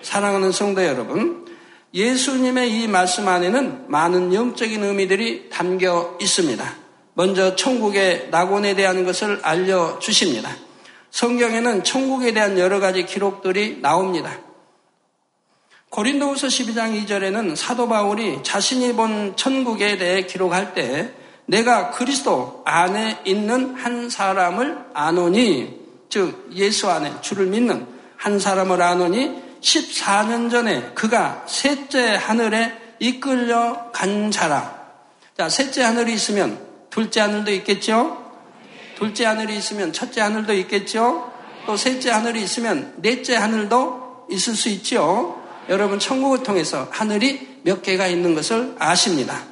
사랑하는 0.02 0.52
성도 0.52 0.84
여러분, 0.84 1.46
예수님의 1.94 2.72
이 2.72 2.88
말씀 2.88 3.28
안에는 3.28 3.86
많은 3.88 4.34
영적인 4.34 4.84
의미들이 4.84 5.50
담겨 5.50 6.18
있습니다. 6.22 6.76
먼저 7.14 7.56
천국의 7.56 8.28
낙원에 8.32 8.76
대한 8.76 9.06
것을 9.06 9.40
알려 9.44 9.98
주십니다. 10.00 10.56
성경에는 11.12 11.84
천국에 11.84 12.34
대한 12.34 12.60
여러 12.60 12.80
가지 12.80 13.06
기록들이 13.06 13.80
나옵니다. 13.82 14.38
고린도후서 15.90 16.48
12장 16.48 17.04
2절에는 17.04 17.56
사도 17.56 17.88
바울이 17.88 18.44
자신이 18.44 18.94
본 18.94 19.36
천국에 19.36 19.98
대해 19.98 20.26
기록할 20.26 20.74
때 20.74 21.12
내가 21.48 21.90
그리스도 21.90 22.62
안에 22.66 23.22
있는 23.26 23.74
한 23.76 24.10
사람을 24.10 24.78
아노니 24.94 25.80
즉 26.10 26.52
예수 26.54 26.90
안에 26.90 27.22
주를 27.22 27.48
믿는 27.48 27.88
한 28.18 28.40
사람을 28.40 28.82
아노니 28.82 29.42
14년 29.62 30.52
전에 30.52 30.92
그가 30.94 31.44
셋째 31.48 32.16
하늘에 32.16 32.72
이끌려 33.00 33.90
간 33.92 34.30
자라. 34.30 34.80
자, 35.36 35.50
셋째 35.50 35.82
하늘이 35.84 36.14
있으면 36.14 36.60
둘째 36.90 37.22
하늘도 37.22 37.52
있겠죠? 37.52 38.32
둘째 38.96 39.26
하늘이 39.26 39.58
있으면 39.58 39.92
첫째 39.92 40.22
하늘도 40.22 40.54
있겠죠? 40.54 41.32
또 41.66 41.78
셋째 41.78 42.12
하늘이 42.12 42.44
있으면 42.44 42.94
넷째 42.98 43.36
하늘도 43.36 44.28
있을 44.30 44.56
수 44.56 44.70
있죠? 44.70 45.39
여러분, 45.70 46.00
천국을 46.00 46.44
통해서 46.44 46.88
하늘이 46.92 47.60
몇 47.64 47.82
개가 47.82 48.08
있는 48.08 48.36
것을 48.36 48.76
아십니다. 48.80 49.44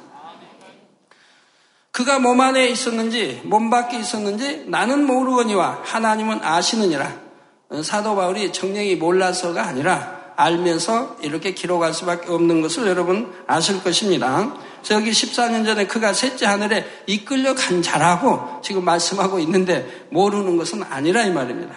그가 1.92 2.18
몸 2.18 2.40
안에 2.40 2.68
있었는지, 2.68 3.40
몸 3.44 3.70
밖에 3.70 3.98
있었는지 3.98 4.64
나는 4.66 5.06
모르거니와 5.06 5.80
하나님은 5.84 6.40
아시느니라. 6.42 7.28
사도 7.82 8.14
바울이 8.14 8.52
정령이 8.52 8.96
몰라서가 8.96 9.66
아니라 9.66 10.18
알면서 10.36 11.16
이렇게 11.22 11.52
기록할 11.52 11.92
수밖에 11.92 12.30
없는 12.30 12.60
것을 12.62 12.86
여러분 12.86 13.32
아실 13.48 13.82
것입니다. 13.82 14.54
저기 14.82 15.10
14년 15.10 15.66
전에 15.66 15.88
그가 15.88 16.12
셋째 16.12 16.46
하늘에 16.46 16.86
이끌려 17.06 17.56
간 17.56 17.82
자라고 17.82 18.60
지금 18.62 18.84
말씀하고 18.84 19.40
있는데 19.40 20.06
모르는 20.10 20.56
것은 20.56 20.84
아니라 20.84 21.24
이 21.24 21.30
말입니다. 21.32 21.74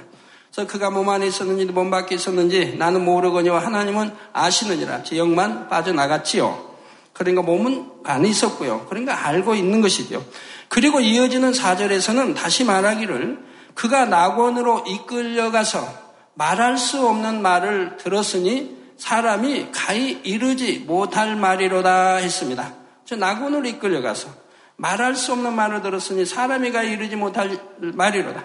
그래서 0.54 0.70
그가 0.70 0.90
몸 0.90 1.08
안에 1.10 1.28
있었는지 1.28 1.66
몸 1.66 1.90
밖에 1.90 2.16
있었는지 2.16 2.76
나는 2.78 3.06
모르거니와 3.06 3.64
하나님은 3.66 4.14
아시느니라. 4.34 5.04
제 5.04 5.18
영만 5.18 5.70
빠져나갔지요. 5.70 6.72
그러니까 7.14 7.42
몸은 7.42 7.90
안에 8.04 8.28
있었고요. 8.28 8.86
그러니까 8.90 9.28
알고 9.28 9.56
있는 9.56 9.82
것이죠. 9.82 10.24
그리고 10.68 11.00
이어지는 11.00 11.54
사절에서는 11.54 12.34
다시 12.34 12.66
말하기를 12.66 13.40
그가 13.76 14.06
낙원으로 14.06 14.84
이끌려가서 14.88 15.88
말할 16.34 16.78
수 16.78 17.08
없는 17.08 17.42
말을 17.42 17.98
들었으니 17.98 18.78
사람이 18.98 19.72
가히 19.72 20.20
이르지 20.24 20.80
못할 20.80 21.36
말이로다 21.36 22.18
했습니다. 22.18 22.74
저 23.06 23.16
낙원으로 23.16 23.68
이끌려가서 23.68 24.30
말할 24.76 25.16
수 25.16 25.32
없는 25.32 25.54
말을 25.56 25.82
들었으니 25.82 26.26
사람이 26.26 26.72
가히 26.72 26.92
이르지 26.92 27.16
못할 27.16 27.58
말이로다. 27.80 28.44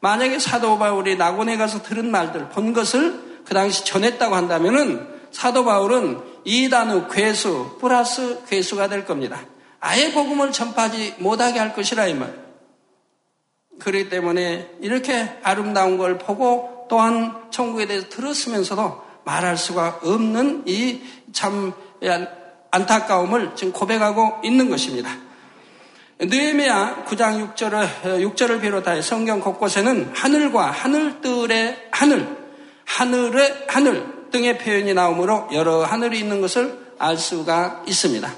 만약에 0.00 0.38
사도 0.38 0.78
바울이 0.78 1.16
낙원에 1.16 1.56
가서 1.56 1.82
들은 1.82 2.10
말들, 2.10 2.48
본 2.50 2.72
것을 2.72 3.42
그 3.44 3.54
당시 3.54 3.84
전했다고 3.84 4.34
한다면은 4.34 5.06
사도 5.30 5.64
바울은 5.64 6.20
이단의 6.44 7.08
괴수 7.10 7.78
플러스 7.80 8.42
괴수가 8.48 8.88
될 8.88 9.04
겁니다. 9.04 9.40
아예 9.80 10.12
복음을 10.12 10.52
전파하지 10.52 11.16
못하게 11.18 11.58
할 11.58 11.74
것이라 11.74 12.06
이 12.06 12.14
말. 12.14 12.34
그렇기 13.78 14.08
때문에 14.08 14.76
이렇게 14.80 15.38
아름다운 15.42 15.98
걸 15.98 16.18
보고 16.18 16.86
또한 16.88 17.36
천국에 17.50 17.86
대해서 17.86 18.08
들었으면서도 18.08 19.02
말할 19.24 19.56
수가 19.56 20.00
없는 20.02 20.64
이 20.66 21.00
참 21.32 21.72
안타까움을 22.70 23.52
지금 23.54 23.72
고백하고 23.72 24.40
있는 24.44 24.70
것입니다. 24.70 25.10
느헤미야 26.20 27.04
9장 27.06 27.54
6절을, 27.54 27.86
6절을 28.34 28.60
비롯하여 28.60 29.00
성경 29.02 29.38
곳곳에는 29.38 30.10
하늘과 30.12 30.72
하늘들의 30.72 31.88
하늘, 31.92 32.36
하늘의 32.84 33.66
하늘 33.68 34.04
등의 34.32 34.58
표현이 34.58 34.94
나오므로 34.94 35.48
여러 35.52 35.84
하늘이 35.84 36.18
있는 36.18 36.40
것을 36.40 36.76
알 36.98 37.16
수가 37.16 37.84
있습니다. 37.86 38.34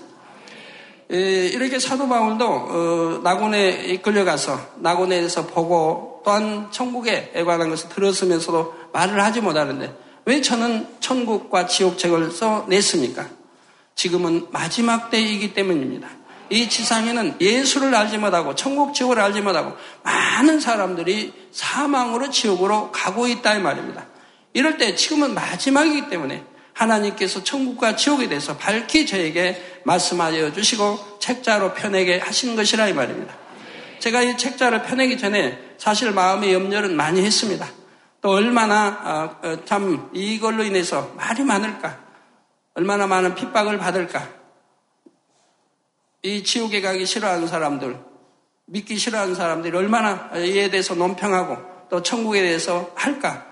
이렇게 1.09 1.79
사도 1.79 2.07
바울도 2.07 2.47
어, 2.47 3.21
낙원에 3.25 3.71
이끌려가서 3.87 4.61
낙원에서 4.81 5.47
보고 5.47 6.21
또한 6.23 6.69
천국에 6.71 7.33
관한 7.47 7.71
것을 7.71 7.89
들었으면서도 7.89 8.75
말을 8.93 9.25
하지 9.25 9.41
못하는데 9.41 9.97
왜 10.27 10.43
저는 10.43 10.87
천국과 11.01 11.67
지옥책을 11.67 12.31
써냈습니까? 12.31 13.27
지금은 13.95 14.49
마지막 14.51 15.11
때이기 15.11 15.55
때문입니다. 15.55 16.20
이 16.51 16.69
지상에는 16.69 17.37
예수를 17.41 17.95
알지 17.95 18.19
못하고 18.19 18.55
천국 18.55 18.93
지옥을 18.93 19.21
알지 19.21 19.41
못하고 19.41 19.77
많은 20.03 20.61
사람들이 20.61 21.33
사망으로 21.53 22.31
지옥으로 22.31 22.91
가고 22.91 23.27
있다 23.29 23.55
이 23.55 23.61
말입니다. 23.61 24.07
이럴 24.53 24.77
때 24.77 24.97
지금은 24.97 25.35
마지막이기 25.35 26.11
때문에 26.11 26.45
하나님께서 26.73 27.45
천국과 27.45 27.97
지옥에 27.97 28.29
대해서 28.29 28.57
밝히 28.57 29.07
저에게 29.07 29.81
말씀하여 29.85 30.53
주시고 30.53 31.19
책자로 31.21 31.75
펴내게 31.75 32.19
하신 32.19 32.57
것이라 32.57 32.89
이 32.89 32.95
말입니다. 32.95 33.35
제가 34.01 34.23
이 34.23 34.37
책자를 34.37 34.83
펴내기 34.83 35.19
전에 35.19 35.59
사실 35.79 36.11
마음의 36.11 36.53
염려는 36.53 36.97
많이 36.97 37.23
했습니다. 37.23 37.69
또 38.23 38.31
얼마나 38.31 39.39
어, 39.43 39.47
어, 39.47 39.65
참 39.65 40.11
이걸로 40.13 40.65
인해서 40.65 41.13
말이 41.17 41.45
많을까, 41.45 41.99
얼마나 42.75 43.07
많은 43.07 43.35
핍박을 43.35 43.79
받을까. 43.79 44.40
이 46.23 46.45
지옥에 46.45 46.81
가기 46.81 47.07
싫어하는 47.07 47.47
사람들, 47.47 47.99
믿기 48.67 48.97
싫어하는 48.97 49.35
사람들이 49.35 49.77
얼마나 49.77 50.31
이에 50.37 50.71
대해서 50.71 50.95
논평하고 50.95 51.57
또 51.89 52.03
천국에 52.03 52.43
대해서 52.43 52.91
할까. 52.95 53.47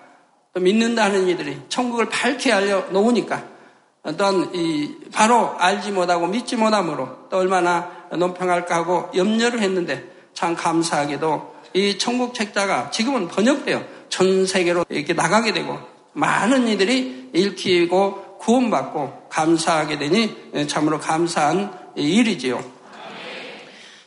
또 0.55 0.61
믿는다는 0.61 1.29
이들이 1.29 1.61
천국을 1.69 2.09
밝게 2.09 2.53
알려 2.53 2.81
놓으니까 2.91 3.45
또한 4.17 4.51
이 4.55 4.97
바로 5.13 5.55
알지 5.59 5.93
못하고 5.93 6.27
믿지 6.27 6.57
못함으로 6.57 7.29
또 7.29 7.37
얼마나 7.39 7.91
논평할까 8.11 8.75
하고 8.75 9.11
염려를 9.15 9.61
했는데 9.61 10.05
참 10.33 10.55
감사하게도 10.55 11.59
이 11.75 11.99
천국 11.99 12.33
책자가 12.35 12.91
지금은 12.91 13.29
번역되어 13.29 13.83
전 14.09 14.47
세계로 14.47 14.85
이렇게 14.89 15.13
나가게 15.13 15.53
되고 15.53 15.79
많은 16.15 16.69
이들이 16.69 17.31
읽히고 17.35 18.39
구원받고 18.39 19.29
감사하게 19.29 19.99
되니 19.99 20.67
참으로 20.69 20.99
감사한 20.99 21.88
일이지요. 21.99 22.79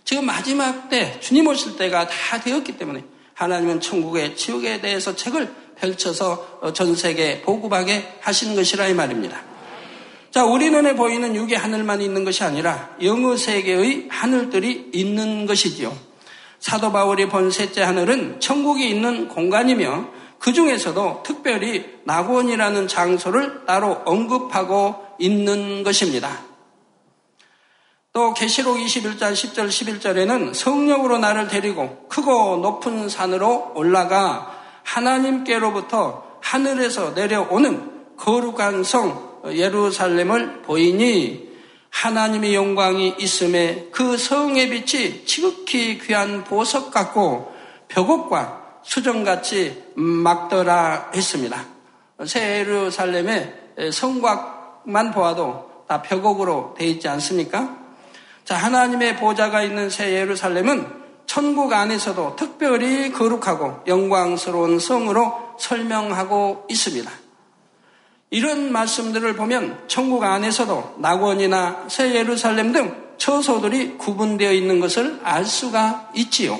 지금 0.03 0.25
마지막 0.25 0.89
때 0.89 1.19
주님 1.19 1.48
오실 1.48 1.77
때가 1.77 2.07
다 2.07 2.39
되었기 2.39 2.77
때문에 2.77 3.03
하나님은 3.33 3.79
천국의 3.79 4.36
지옥에 4.36 4.81
대해서 4.81 5.15
책을 5.15 5.53
펼쳐서 5.79 6.74
전 6.74 6.95
세계에 6.95 7.41
보급하게 7.41 8.17
하신 8.21 8.55
것이라 8.55 8.88
이 8.88 8.93
말입니다. 8.93 9.41
자, 10.31 10.45
우리 10.45 10.69
눈에 10.69 10.95
보이는 10.95 11.36
육의 11.36 11.57
하늘만 11.57 12.01
있는 12.01 12.24
것이 12.24 12.43
아니라 12.43 12.95
영어 13.01 13.36
세계의 13.36 14.07
하늘들이 14.10 14.91
있는 14.93 15.45
것이지요. 15.45 15.98
사도 16.60 16.91
바울이 16.91 17.27
본 17.27 17.50
셋째 17.50 17.81
하늘은 17.81 18.39
천국이 18.39 18.89
있는 18.89 19.27
공간이며 19.27 20.10
그 20.38 20.53
중에서도 20.53 21.24
특별히 21.25 21.86
낙원이라는 22.05 22.88
장소를 22.88 23.65
따로 23.65 24.01
언급하고 24.05 24.95
있는 25.19 25.83
것입니다. 25.83 26.50
또 28.13 28.34
계시록 28.34 28.77
21장 28.77 29.32
10절 29.32 29.70
11절에는 29.70 30.53
성령으로 30.53 31.18
나를 31.18 31.48
데리고 31.48 32.08
크고 32.10 32.58
높은 32.58 33.08
산으로 33.08 33.72
올라가 33.75 34.51
하나님께로부터 34.84 36.39
하늘에서 36.41 37.12
내려오는 37.12 38.18
거룩한 38.18 38.84
성 38.84 39.39
예루살렘을 39.46 40.62
보이니 40.63 41.51
하나님의 41.89 42.53
영광이 42.53 43.15
있음에 43.18 43.88
그 43.94 44.18
성의 44.18 44.70
빛이 44.70 45.24
지극히 45.25 45.98
귀한 46.00 46.44
보석 46.44 46.91
같고 46.91 47.53
벽옥과 47.88 48.80
수정같이 48.84 49.84
막더라 49.96 51.12
했습니다. 51.15 51.65
새 52.25 52.60
예루살렘의 52.60 53.53
성곽만 53.94 55.12
보아도 55.12 55.70
다 55.88 56.01
벽옥으로 56.01 56.75
되어 56.77 56.88
있지 56.89 57.08
않습니까? 57.08 57.80
자, 58.51 58.58
하나님의 58.58 59.15
보좌가 59.15 59.63
있는 59.63 59.89
새 59.89 60.12
예루살렘은 60.12 60.86
천국 61.25 61.72
안에서도 61.72 62.36
특별히 62.36 63.10
거룩하고 63.13 63.79
영광스러운 63.88 64.77
성으로 64.77 65.55
설명하고 65.58 66.65
있습니다. 66.70 67.10
이런 68.29 68.74
말씀들을 68.74 69.38
보면 69.38 69.86
천국 69.88 70.25
안에서도 70.25 70.96
낙원이나 70.98 71.86
새 71.88 72.13
예루살렘 72.13 72.74
등 72.74 72.93
처소들이 73.15 73.98
구분되어 73.98 74.51
있는 74.51 74.81
것을 74.81 75.22
알 75.24 75.46
수가 75.46 76.10
있지요. 76.15 76.60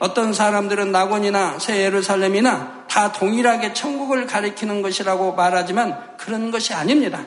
어떤 0.00 0.32
사람들은 0.32 0.90
낙원이나 0.90 1.60
새 1.60 1.84
예루살렘이나 1.84 2.86
다 2.90 3.12
동일하게 3.12 3.72
천국을 3.72 4.26
가리키는 4.26 4.82
것이라고 4.82 5.34
말하지만 5.36 6.16
그런 6.16 6.50
것이 6.50 6.74
아닙니다. 6.74 7.24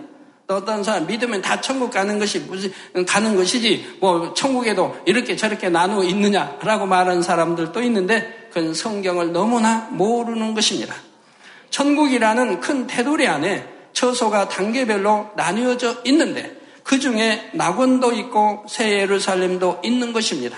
또 0.48 0.56
어떤 0.56 0.82
사람 0.82 1.06
믿으면 1.08 1.42
다 1.42 1.60
천국 1.60 1.92
가는 1.92 2.18
것이 2.20 2.40
무슨 2.40 2.72
가는 3.06 3.36
것이지 3.36 3.98
뭐 4.00 4.34
천국에도 4.34 4.96
이렇게 5.06 5.36
저렇게 5.36 5.70
나누어 5.70 6.06
있느냐라고 6.06 6.86
말하는 6.86 7.22
사람들도 7.22 7.82
있는데 7.84 8.48
그건 8.48 8.74
성경을 8.74 9.34
너무나 9.34 9.90
모르는 9.92 10.54
것입니다. 10.54 10.96
천국이라는 11.70 12.62
큰 12.62 12.88
테두리 12.88 13.28
안에 13.28 13.68
처소가 13.92 14.48
단계별로 14.48 15.32
나뉘어져 15.36 15.98
있는데 16.06 16.56
그 16.82 16.98
중에 17.00 17.50
낙원도 17.54 18.14
있고 18.14 18.64
새 18.70 19.00
예루살렘도 19.02 19.82
있는 19.84 20.14
것입니다. 20.14 20.58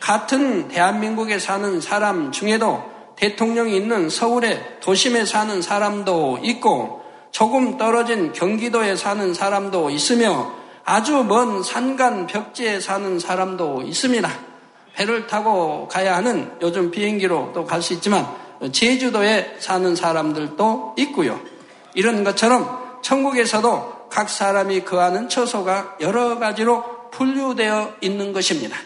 같은 0.00 0.68
대한민국에 0.68 1.38
사는 1.38 1.78
사람 1.82 2.32
중에도 2.32 2.82
대통령이 3.16 3.76
있는 3.76 4.08
서울의 4.08 4.78
도심에 4.80 5.26
사는 5.26 5.60
사람도 5.60 6.40
있고 6.42 6.99
조금 7.30 7.76
떨어진 7.76 8.32
경기도에 8.32 8.96
사는 8.96 9.32
사람도 9.34 9.90
있으며 9.90 10.52
아주 10.84 11.24
먼 11.24 11.62
산간 11.62 12.26
벽지에 12.26 12.80
사는 12.80 13.18
사람도 13.18 13.82
있습니다. 13.82 14.28
배를 14.94 15.26
타고 15.26 15.86
가야 15.88 16.16
하는 16.16 16.50
요즘 16.60 16.90
비행기로 16.90 17.52
또 17.54 17.64
갈 17.64 17.80
수 17.80 17.92
있지만 17.94 18.26
제주도에 18.72 19.56
사는 19.58 19.94
사람들도 19.94 20.94
있고요. 20.98 21.40
이런 21.94 22.24
것처럼 22.24 22.98
천국에서도 23.02 24.08
각 24.10 24.28
사람이 24.28 24.84
거하는 24.84 25.28
처소가 25.28 25.96
여러 26.00 26.38
가지로 26.38 26.84
분류되어 27.12 27.94
있는 28.00 28.32
것입니다. 28.32 28.76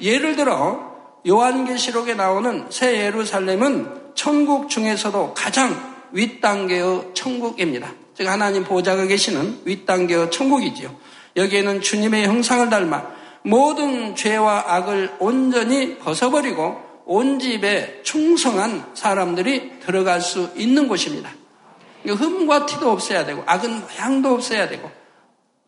예를 0.00 0.36
들어 0.36 0.96
요한계시록에 1.26 2.14
나오는 2.14 2.66
새 2.70 3.04
예루살렘은 3.04 4.12
천국 4.14 4.68
중에서도 4.68 5.34
가장 5.34 5.97
윗단계의 6.12 7.10
천국입니다. 7.14 7.92
즉 8.14 8.26
하나님 8.26 8.64
보좌가 8.64 9.06
계시는 9.06 9.62
윗단계의 9.64 10.30
천국이지요. 10.30 10.94
여기에는 11.36 11.80
주님의 11.80 12.26
형상을 12.26 12.68
닮아 12.68 13.06
모든 13.42 14.16
죄와 14.16 14.64
악을 14.66 15.16
온전히 15.20 15.98
벗어버리고 15.98 16.88
온 17.06 17.38
집에 17.38 18.00
충성한 18.02 18.90
사람들이 18.94 19.80
들어갈 19.80 20.20
수 20.20 20.50
있는 20.56 20.88
곳입니다. 20.88 21.30
흠과 22.06 22.66
티도 22.66 22.90
없어야 22.90 23.24
되고 23.24 23.42
악은 23.46 23.80
모양도 23.80 24.34
없어야 24.34 24.68
되고 24.68 24.90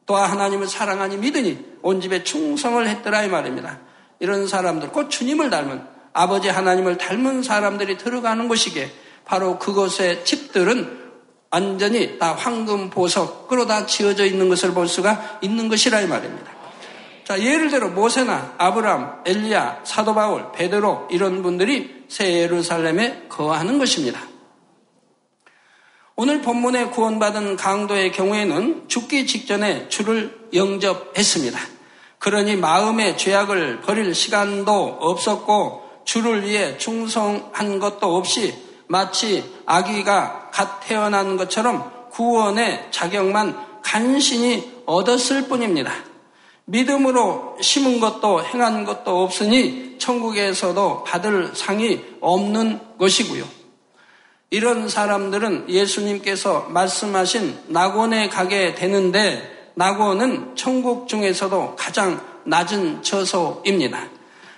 또 0.06 0.16
하나님을 0.16 0.66
사랑하니 0.66 1.18
믿으니 1.18 1.64
온 1.82 2.00
집에 2.00 2.24
충성을 2.24 2.86
했더라 2.86 3.22
이 3.22 3.28
말입니다. 3.28 3.78
이런 4.18 4.46
사람들 4.46 4.90
곧 4.90 5.08
주님을 5.08 5.50
닮은 5.50 5.82
아버지 6.12 6.48
하나님을 6.48 6.98
닮은 6.98 7.42
사람들이 7.42 7.96
들어가는 7.96 8.48
곳이기에 8.48 8.90
바로 9.30 9.60
그곳의 9.60 10.24
집들은 10.24 10.98
완전히 11.52 12.18
다 12.18 12.34
황금 12.34 12.90
보석으로 12.90 13.64
다 13.64 13.86
지어져 13.86 14.24
있는 14.24 14.48
것을 14.48 14.74
볼 14.74 14.88
수가 14.88 15.38
있는 15.40 15.68
것이라 15.68 16.00
이 16.00 16.08
말입니다. 16.08 16.50
자, 17.22 17.40
예를 17.40 17.70
들어 17.70 17.90
모세나 17.90 18.56
아브람, 18.58 19.22
엘리야, 19.24 19.82
사도 19.84 20.16
바울, 20.16 20.50
베드로 20.50 21.06
이런 21.12 21.44
분들이 21.44 22.06
새 22.08 22.40
예루살렘에 22.40 23.26
거하는 23.28 23.78
것입니다. 23.78 24.20
오늘 26.16 26.42
본문에 26.42 26.86
구원받은 26.86 27.54
강도의 27.54 28.10
경우에는 28.10 28.88
죽기 28.88 29.28
직전에 29.28 29.88
주를 29.88 30.48
영접했습니다. 30.52 31.56
그러니 32.18 32.56
마음의 32.56 33.16
죄악을 33.16 33.82
버릴 33.82 34.12
시간도 34.12 34.98
없었고 35.00 36.02
주를 36.04 36.44
위해 36.44 36.76
충성한 36.78 37.78
것도 37.78 38.16
없이 38.16 38.69
마치 38.90 39.44
아기가 39.66 40.50
갓 40.52 40.80
태어난 40.80 41.36
것처럼 41.36 42.08
구원의 42.10 42.88
자격만 42.90 43.56
간신히 43.82 44.82
얻었을 44.84 45.46
뿐입니다. 45.46 45.92
믿음으로 46.64 47.56
심은 47.60 48.00
것도 48.00 48.44
행한 48.44 48.84
것도 48.84 49.22
없으니 49.22 49.96
천국에서도 50.00 51.04
받을 51.04 51.52
상이 51.54 52.00
없는 52.20 52.80
것이고요. 52.98 53.44
이런 54.50 54.88
사람들은 54.88 55.70
예수님께서 55.70 56.66
말씀하신 56.70 57.66
낙원에 57.68 58.28
가게 58.28 58.74
되는데 58.74 59.70
낙원은 59.76 60.56
천국 60.56 61.06
중에서도 61.06 61.76
가장 61.76 62.20
낮은 62.44 63.04
처소입니다. 63.04 64.08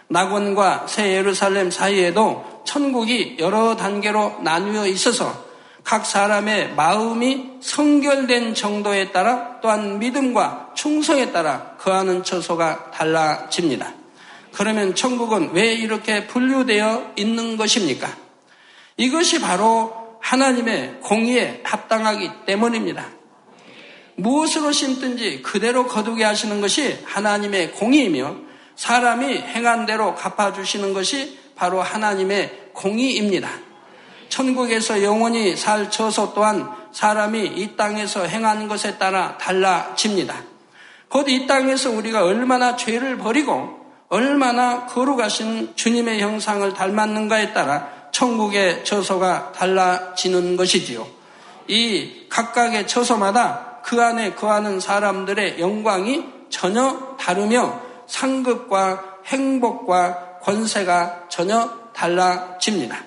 낙원과 0.09 0.87
새 0.89 1.13
예루살렘 1.17 1.71
사이에도 1.71 2.52
천국이 2.65 3.37
여러 3.39 3.77
단계로 3.77 4.41
나누어 4.43 4.87
있어서 4.87 5.53
각 5.85 6.07
사람의 6.07 6.75
마음이 6.75 7.59
성결된 7.61 8.55
정도에 8.55 9.11
따라 9.11 9.61
또한 9.61 9.99
믿음과 9.99 10.73
충성에 10.75 11.33
따라 11.33 11.77
거하는 11.79 12.23
처소가 12.23 12.93
달라집니다. 12.93 13.95
그러면 14.53 14.95
천국은 14.95 15.51
왜 15.53 15.73
이렇게 15.75 16.27
분류되어 16.27 17.13
있는 17.17 17.57
것입니까? 17.57 18.09
이것이 18.97 19.41
바로 19.41 20.19
하나님의 20.21 21.01
공의에 21.01 21.63
합당하기 21.65 22.31
때문입니다. 22.47 23.07
무엇으로 24.17 24.73
심든지 24.73 25.43
그대로 25.43 25.87
거두게 25.87 26.23
하시는 26.23 26.61
것이 26.61 26.99
하나님의 27.05 27.73
공의이며 27.73 28.37
사람이 28.77 29.27
행한 29.39 29.87
대로 29.87 30.15
갚아주시는 30.15 30.93
것이 30.93 31.39
바로 31.55 31.83
하나님의 31.83 32.71
공의입니다. 32.73 33.49
천국에서 34.29 35.03
영원히 35.03 35.57
살 35.57 35.91
처소 35.91 36.33
또한 36.35 36.71
사람이 36.93 37.45
이 37.57 37.77
땅에서 37.77 38.27
행한 38.27 38.69
것에 38.69 38.99
따라 38.99 39.37
달라집니다. 39.39 40.53
곧 41.09 41.29
이 41.29 41.47
땅에서 41.47 41.91
우리가 41.91 42.25
얼마나 42.25 42.75
죄를 42.75 43.19
버리고 43.19 43.83
얼마나 44.09 44.87
거룩하신 44.87 45.73
주님의 45.75 46.21
형상을 46.21 46.73
닮았는가에 46.73 47.53
따라 47.53 47.89
천국의 48.13 48.85
처소가 48.85 49.53
달라지는 49.53 50.57
것이지요. 50.57 51.07
이 51.69 52.27
각각의 52.29 52.87
처소마다 52.87 53.81
그 53.83 54.01
안에 54.03 54.35
거하는 54.35 54.81
사람들의 54.81 55.61
영광이 55.61 56.25
전혀 56.51 57.17
다르며 57.19 57.81
상급과 58.07 59.19
행복과 59.27 60.32
권세가 60.43 61.27
전혀 61.29 61.71
달라집니다. 61.93 63.05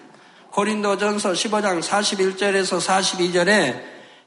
고린도전서 0.52 1.34
15장 1.34 1.82
41절에서 1.82 2.80
42절에 2.80 3.82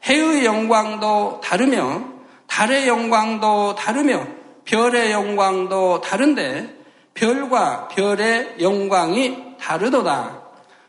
해의 0.05 0.45
영광도 0.45 1.41
다르며 1.43 2.05
달의 2.47 2.87
영광도 2.89 3.75
다르며 3.75 4.27
별의 4.65 5.13
영광도 5.13 6.03
다른데 6.03 6.77
별과 7.15 7.89
별의 7.89 8.57
영광이 8.61 9.57
다르도다. 9.59 10.43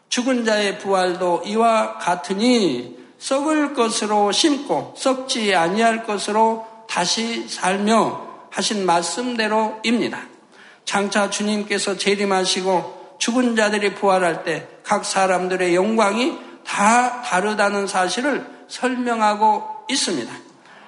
죽은 0.10 0.44
자의 0.44 0.78
부활도 0.78 1.44
이와 1.46 1.98
같으니 1.98 2.98
썩을 3.18 3.74
것으로 3.74 4.32
심고 4.32 4.96
썩지 4.98 5.56
아니할 5.56 6.06
것으로 6.06 6.68
다시 6.90 7.48
살며 7.48 8.28
하신 8.52 8.86
말씀대로입니다. 8.86 10.39
장차 10.90 11.30
주님께서 11.30 11.98
재림하시고 11.98 13.18
죽은 13.20 13.56
자들이 13.56 13.94
부활할 13.94 14.44
때 14.44 14.80
각 14.90 15.06
사람들의 15.06 15.76
영광이 15.76 16.36
다 16.66 17.22
다르다는 17.22 17.86
사실을 17.86 18.44
설명하고 18.68 19.86
있습니다. 19.88 20.34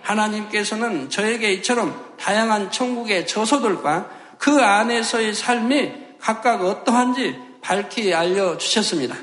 하나님께서는 0.01 1.11
저에게 1.11 1.53
이처럼 1.53 2.15
다양한 2.19 2.71
천국의 2.71 3.27
저소들과 3.27 4.09
그 4.39 4.59
안에서의 4.59 5.35
삶이 5.35 5.91
각각 6.19 6.63
어떠한지 6.65 7.35
밝히 7.61 8.11
알려주셨습니다. 8.11 9.15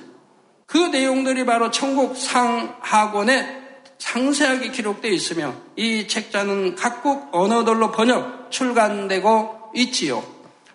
그 0.67 0.79
내용들이 0.79 1.45
바로 1.45 1.73
천국 1.73 2.17
상학원에 2.17 3.59
상세하게 3.99 4.71
기록되어 4.71 5.11
있으며 5.11 5.55
이 5.75 6.07
책자는 6.07 6.77
각국 6.77 7.31
언어들로 7.33 7.91
번역, 7.91 8.53
출간되고 8.53 9.73
있지요. 9.75 10.23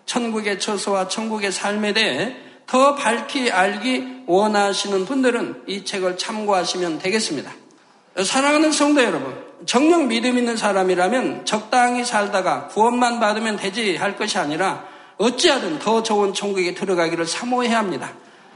천국의 0.06 0.60
처소와 0.60 1.08
천국의 1.08 1.52
삶에 1.52 1.92
대해 1.92 2.36
더 2.66 2.94
밝히 2.94 3.50
알기 3.50 4.24
원하시는 4.26 5.04
분들은 5.04 5.64
이 5.66 5.84
책을 5.84 6.16
참고하시면 6.16 6.98
되겠습니다. 6.98 7.50
사랑하는 8.22 8.72
성도 8.72 9.02
여러분, 9.02 9.34
정녕 9.66 10.08
믿음 10.08 10.38
있는 10.38 10.56
사람이라면 10.56 11.46
적당히 11.46 12.04
살다가 12.04 12.68
구원만 12.68 13.20
받으면 13.20 13.56
되지 13.56 13.96
할 13.96 14.16
것이 14.16 14.38
아니라 14.38 14.86
어찌하든 15.18 15.78
더 15.78 16.02
좋은 16.02 16.34
천국에 16.34 16.74
들어가기를 16.74 17.26
사모해야 17.26 17.78
합니다. 17.78 18.12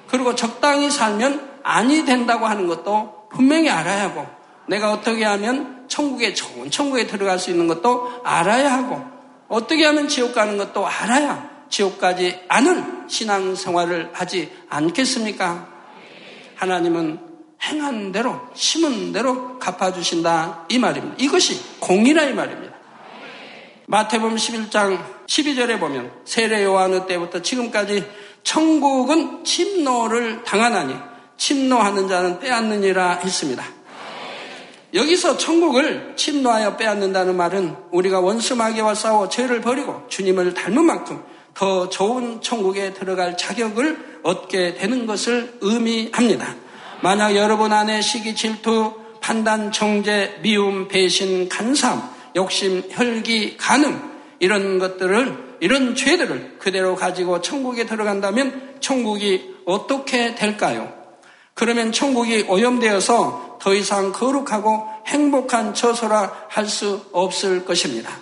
그리고 0.09 0.35
적당히 0.35 0.91
살면 0.91 1.61
아니 1.63 2.05
된다고 2.05 2.47
하는 2.47 2.67
것도 2.67 3.29
분명히 3.31 3.69
알아야 3.69 4.05
하고 4.05 4.27
내가 4.67 4.93
어떻게 4.93 5.25
하면 5.25 5.85
천국에 5.89 6.35
좋은 6.35 6.71
천국에 6.71 7.07
들어갈 7.07 7.39
수 7.39 7.51
있는 7.51 7.67
것도 7.67 8.23
알아야 8.25 8.73
하고 8.73 9.03
어떻게 9.49 9.85
하면 9.87 10.09
지옥 10.09 10.35
가는 10.35 10.57
것도 10.57 10.87
알아야 10.87 11.51
지옥 11.71 11.99
가지 11.99 12.39
않을 12.49 13.09
신앙 13.09 13.55
생활을 13.55 14.11
하지 14.13 14.53
않겠습니까? 14.69 15.69
하나님은 16.57 17.21
행한 17.63 18.13
대로 18.13 18.41
심은 18.55 19.13
대로 19.13 19.59
갚아주신다 19.59 20.67
이 20.69 20.79
말입니다. 20.79 21.17
이것이 21.19 21.61
공이라 21.81 22.25
이 22.25 22.35
말입니다. 22.35 22.77
마태복음 23.87 24.37
11장 24.37 25.03
12절에 25.27 25.81
보면 25.81 26.13
세례 26.25 26.65
요한의 26.65 27.07
때부터 27.07 27.41
지금까지 27.43 28.07
천국은 28.43 29.45
침노를 29.45 30.45
당하나니 30.45 30.95
침노하는 31.37 32.09
자는 32.09 32.39
빼앗느니라 32.39 33.21
했습니다. 33.25 33.65
여기서 34.95 35.37
천국을 35.37 36.15
침노하여 36.17 36.77
빼앗는다는 36.77 37.37
말은 37.37 37.77
우리가 37.91 38.21
원수마귀와 38.21 38.95
싸워 38.95 39.29
죄를 39.29 39.61
버리고 39.61 40.03
주님을 40.09 40.55
닮은 40.55 40.85
만큼 40.85 41.23
더 41.55 41.89
좋은 41.89 42.41
천국에 42.41 42.95
들어갈 42.95 43.37
자격을 43.37 44.21
얻게 44.23 44.75
되는 44.75 45.07
것을 45.07 45.59
의미합니다. 45.61 46.55
만약 47.03 47.37
여러분 47.37 47.73
안에 47.73 48.01
시기, 48.01 48.35
질투, 48.35 48.95
판단, 49.21 49.73
정죄, 49.73 50.39
미움, 50.43 50.89
배신, 50.89 51.49
간삼, 51.49 52.11
욕심, 52.37 52.83
혈기, 52.89 53.57
간음 53.57 54.01
이런 54.39 54.79
것들을 54.79 55.59
이런 55.61 55.95
죄들을 55.95 56.57
그대로 56.59 56.95
가지고 56.95 57.41
천국에 57.41 57.85
들어간다면 57.85 58.79
천국이 58.81 59.57
어떻게 59.65 60.35
될까요? 60.35 60.98
그러면 61.59 61.91
천국이 61.91 62.45
오염되어서 62.49 63.59
더 63.61 63.75
이상 63.75 64.13
거룩하고 64.13 64.87
행복한 65.09 65.75
처소라 65.75 66.33
할 66.49 66.69
수 66.69 67.05
없을 67.11 67.65
것입니다. 67.65 68.13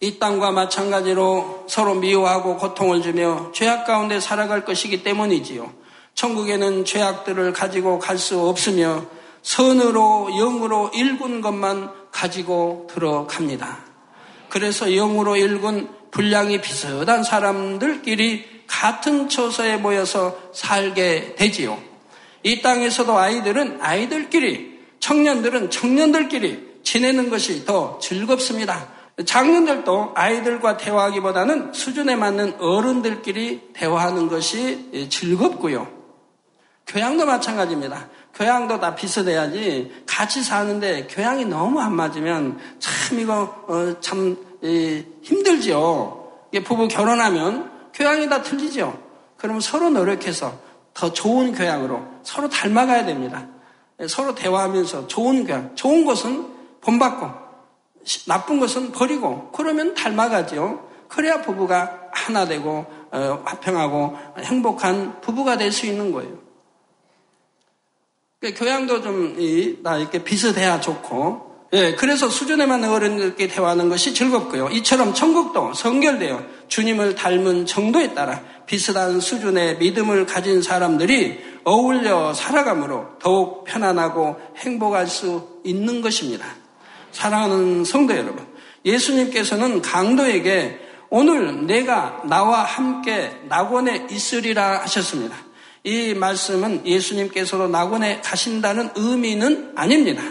이 0.00 0.18
땅과 0.18 0.50
마찬가지로 0.50 1.66
서로 1.68 1.94
미워하고 1.94 2.56
고통을 2.56 3.00
주며 3.02 3.52
죄악 3.54 3.86
가운데 3.86 4.18
살아갈 4.18 4.64
것이기 4.64 5.04
때문이지요. 5.04 5.72
천국에는 6.14 6.84
죄악들을 6.84 7.52
가지고 7.52 8.00
갈 8.00 8.18
수 8.18 8.40
없으며 8.40 9.04
선으로 9.42 10.30
영으로 10.36 10.90
일군 10.92 11.42
것만 11.42 11.92
가지고 12.10 12.88
들어갑니다. 12.90 13.78
그래서 14.48 14.90
영으로 14.90 15.36
일군 15.36 15.88
분량이 16.10 16.60
비슷한 16.60 17.22
사람들끼리 17.22 18.51
같은 18.72 19.28
처소에 19.28 19.76
모여서 19.76 20.38
살게 20.54 21.34
되지요. 21.36 21.78
이 22.42 22.62
땅에서도 22.62 23.16
아이들은 23.16 23.78
아이들끼리, 23.82 24.80
청년들은 24.98 25.70
청년들끼리 25.70 26.80
지내는 26.82 27.28
것이 27.28 27.66
더 27.66 27.98
즐겁습니다. 28.00 28.88
장년들도 29.26 30.12
아이들과 30.14 30.78
대화하기보다는 30.78 31.74
수준에 31.74 32.16
맞는 32.16 32.60
어른들끼리 32.60 33.72
대화하는 33.74 34.28
것이 34.28 35.08
즐겁고요. 35.10 35.86
교양도 36.86 37.26
마찬가지입니다. 37.26 38.08
교양도 38.34 38.80
다 38.80 38.94
비슷해야지 38.94 39.92
같이 40.06 40.42
사는데 40.42 41.06
교양이 41.08 41.44
너무 41.44 41.78
안 41.78 41.94
맞으면 41.94 42.58
참 42.78 43.20
이거 43.20 43.64
어, 43.68 44.00
참 44.00 44.36
이, 44.62 45.04
힘들죠. 45.22 46.32
부부 46.64 46.88
결혼하면 46.88 47.70
교양이 47.94 48.28
다 48.28 48.42
틀리죠. 48.42 48.98
그러면 49.36 49.60
서로 49.60 49.90
노력해서 49.90 50.58
더 50.94 51.12
좋은 51.12 51.52
교양으로 51.52 52.02
서로 52.22 52.48
닮아가야 52.48 53.04
됩니다. 53.04 53.46
서로 54.08 54.34
대화하면서 54.34 55.08
좋은 55.08 55.44
교양, 55.44 55.74
좋은 55.74 56.04
것은 56.04 56.46
본받고 56.80 57.30
나쁜 58.26 58.58
것은 58.58 58.92
버리고 58.92 59.50
그러면 59.52 59.94
닮아가죠. 59.94 60.88
그래야 61.08 61.42
부부가 61.42 62.08
하나 62.12 62.46
되고 62.46 62.86
어, 63.10 63.42
화평하고 63.44 64.16
행복한 64.38 65.20
부부가 65.20 65.56
될 65.56 65.70
수 65.72 65.86
있는 65.86 66.12
거예요. 66.12 66.38
그 68.42 68.52
교양도 68.54 69.02
좀, 69.02 69.36
나 69.84 69.98
이렇게 69.98 70.24
비슷해야 70.24 70.80
좋고, 70.80 71.51
예, 71.74 71.94
그래서 71.94 72.28
수준에 72.28 72.66
맞는 72.66 72.90
어른들께 72.90 73.48
대화하는 73.48 73.88
것이 73.88 74.12
즐겁고요. 74.12 74.68
이처럼 74.68 75.14
천국도 75.14 75.72
성결되어 75.72 76.42
주님을 76.68 77.14
닮은 77.14 77.64
정도에 77.64 78.12
따라 78.12 78.42
비슷한 78.66 79.20
수준의 79.20 79.78
믿음을 79.78 80.26
가진 80.26 80.60
사람들이 80.60 81.40
어울려 81.64 82.34
살아감으로 82.34 83.18
더욱 83.18 83.64
편안하고 83.64 84.36
행복할 84.58 85.06
수 85.06 85.60
있는 85.64 86.02
것입니다. 86.02 86.44
사랑하는 87.10 87.84
성도 87.84 88.14
여러분, 88.14 88.46
예수님께서는 88.84 89.80
강도에게 89.80 90.78
오늘 91.08 91.66
내가 91.66 92.22
나와 92.26 92.64
함께 92.64 93.32
낙원에 93.48 94.08
있으리라 94.10 94.82
하셨습니다. 94.82 95.36
이 95.84 96.12
말씀은 96.12 96.86
예수님께서도 96.86 97.68
낙원에 97.68 98.20
가신다는 98.20 98.90
의미는 98.94 99.72
아닙니다. 99.74 100.22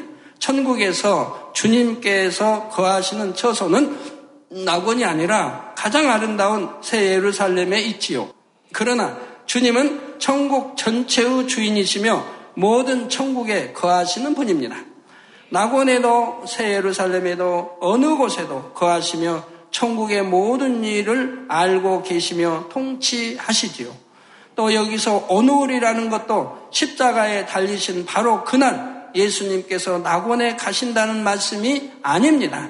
천국에서 0.41 1.51
주님께서 1.53 2.67
거하시는 2.69 3.35
처소는 3.35 3.97
낙원이 4.65 5.05
아니라 5.05 5.73
가장 5.77 6.09
아름다운 6.09 6.69
새 6.81 7.13
예루살렘에 7.13 7.79
있지요. 7.83 8.29
그러나 8.73 9.17
주님은 9.45 10.15
천국 10.19 10.75
전체의 10.75 11.47
주인이시며 11.47 12.25
모든 12.55 13.07
천국에 13.07 13.71
거하시는 13.71 14.35
분입니다. 14.35 14.75
낙원에도 15.49 16.43
새 16.47 16.73
예루살렘에도 16.73 17.77
어느 17.79 18.15
곳에도 18.15 18.71
거하시며 18.73 19.45
천국의 19.69 20.23
모든 20.23 20.83
일을 20.83 21.45
알고 21.49 22.03
계시며 22.03 22.65
통치하시지요. 22.71 23.93
또 24.55 24.73
여기서 24.73 25.27
오늘이라는 25.29 26.09
것도 26.09 26.67
십자가에 26.71 27.45
달리신 27.45 28.05
바로 28.05 28.43
그날 28.43 29.00
예수님께서 29.15 29.99
낙원에 29.99 30.55
가신다는 30.55 31.23
말씀이 31.23 31.91
아닙니다. 32.01 32.69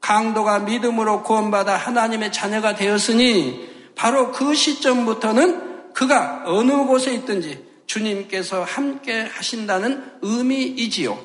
강도가 0.00 0.60
믿음으로 0.60 1.22
구원받아 1.22 1.76
하나님의 1.76 2.32
자녀가 2.32 2.74
되었으니 2.74 3.68
바로 3.94 4.32
그 4.32 4.54
시점부터는 4.54 5.92
그가 5.92 6.44
어느 6.46 6.72
곳에 6.86 7.12
있든지 7.14 7.64
주님께서 7.86 8.62
함께 8.62 9.22
하신다는 9.22 10.02
의미이지요. 10.22 11.18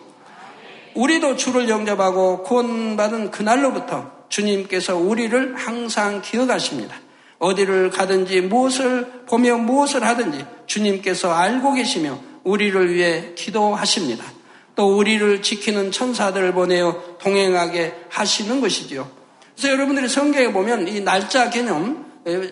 우리도 0.96 1.36
주를 1.36 1.70
영접하고 1.70 2.44
구원받은 2.44 3.32
그날로부터 3.32 4.12
주님께서 4.30 4.98
우리를 4.98 5.56
항상 5.56 6.22
기억하십니다. 6.22 6.96
어디를 7.38 7.90
가든지 7.92 8.42
무엇을 8.42 9.24
보며 9.28 9.58
무엇을 9.58 10.04
하든지 10.04 10.46
주님께서 10.66 11.34
알고 11.34 11.74
계시며 11.74 12.20
우리를 12.44 12.94
위해 12.94 13.34
기도하십니다. 13.36 14.26
또 14.76 14.98
우리를 14.98 15.42
지키는 15.42 15.92
천사들을 15.92 16.54
보내어 16.54 17.18
동행하게 17.20 17.96
하시는 18.10 18.62
것이지요. 18.62 19.10
그래서 19.56 19.74
여러분들이 19.74 20.10
성경에 20.10 20.52
보면 20.52 20.88
이 20.88 21.02
날짜 21.02 21.50
개념 21.50 22.06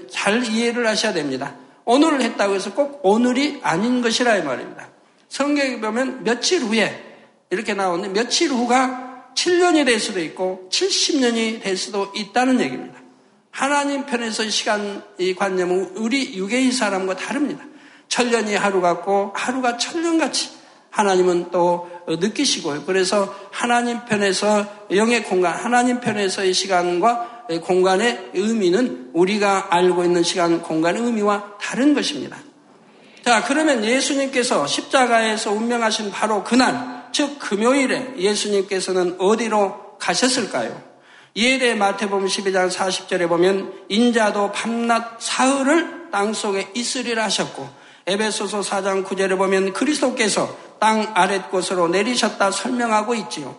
잘 0.10 0.44
이해를 0.46 0.88
하셔야 0.88 1.14
됩니다. 1.14 1.56
오늘을 1.86 2.22
했다고 2.22 2.56
해서 2.56 2.74
꼭 2.74 3.02
오늘이 3.04 3.60
아닌 3.62 4.02
것이라 4.02 4.38
이 4.38 4.44
말입니다. 4.44 4.90
성경에 5.28 5.80
보면 5.82 6.24
며칠 6.24 6.62
후에 6.62 7.04
이렇게 7.50 7.74
나오는데 7.74 8.10
며칠 8.10 8.50
후가 8.52 9.32
7년이 9.36 9.86
될 9.86 10.00
수도 10.00 10.20
있고 10.20 10.70
70년이 10.72 11.62
될 11.62 11.76
수도 11.76 12.12
있다는 12.16 12.62
얘기입니다. 12.62 13.02
하나님 13.52 14.06
편에서 14.06 14.50
시간 14.50 15.04
이 15.18 15.36
관념은 15.36 15.94
우리 15.98 16.36
유괴의 16.36 16.72
사람과 16.72 17.16
다릅니다. 17.16 17.66
천년이 18.08 18.56
하루 18.56 18.82
같고 18.82 19.32
하루가 19.36 19.78
천년같이 19.78 20.52
하나님은 20.90 21.52
또 21.52 21.90
느끼시고요. 22.08 22.84
그래서 22.86 23.34
하나님 23.52 24.04
편에서 24.06 24.66
영의 24.92 25.24
공간, 25.24 25.54
하나님 25.54 26.00
편에서의 26.00 26.54
시간과 26.54 27.48
공간의 27.64 28.32
의미는 28.34 29.10
우리가 29.14 29.68
알고 29.70 30.04
있는 30.04 30.24
시간, 30.24 30.62
공간의 30.62 31.02
의미와 31.04 31.58
다른 31.60 31.94
것입니다. 31.94 32.38
자, 33.24 33.44
그러면 33.44 33.84
예수님께서 33.86 34.68
십자가에서 34.68 35.52
운명하신 35.52 36.12
바로 36.12 36.44
그날, 36.44 37.08
즉 37.14 37.40
금요일에 37.40 38.16
예수님께서는 38.18 39.16
어디로 39.20 39.98
가셨을까요? 40.00 40.82
이에 41.36 41.58
대해 41.58 41.74
마태복음 41.74 42.28
12장 42.28 42.70
40절에 42.70 43.28
보면 43.28 43.74
인자도 43.90 44.52
밤낮 44.52 45.18
사흘을 45.20 46.12
땅속에 46.12 46.70
있으리라 46.76 47.24
하셨고 47.24 47.68
에베소서 48.06 48.62
4장 48.62 49.06
9절에 49.06 49.38
보면 49.38 49.74
그리스도께서 49.74 50.56
땅 50.84 51.14
아랫곳으로 51.14 51.88
내리셨다 51.88 52.52
설명하고 52.52 53.16
있지요. 53.16 53.56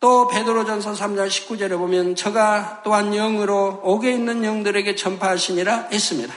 또 0.00 0.26
베드로전서 0.26 0.94
3장 0.94 1.28
19절에 1.28 1.78
보면 1.78 2.16
저가 2.16 2.80
또한 2.82 3.12
영으로 3.12 3.80
옥에 3.84 4.10
있는 4.10 4.42
영들에게 4.42 4.96
전파하시니라 4.96 5.90
했습니다. 5.92 6.34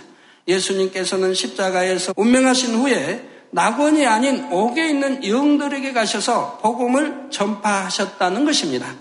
예수님께서는 0.48 1.34
십자가에서 1.34 2.14
운명하신 2.16 2.76
후에 2.76 3.28
낙원이 3.50 4.06
아닌 4.06 4.48
옥에 4.52 4.90
있는 4.90 5.28
영들에게 5.28 5.92
가셔서 5.94 6.60
복음을 6.62 7.30
전파하셨다는 7.32 8.46
것입니다. 8.46 8.94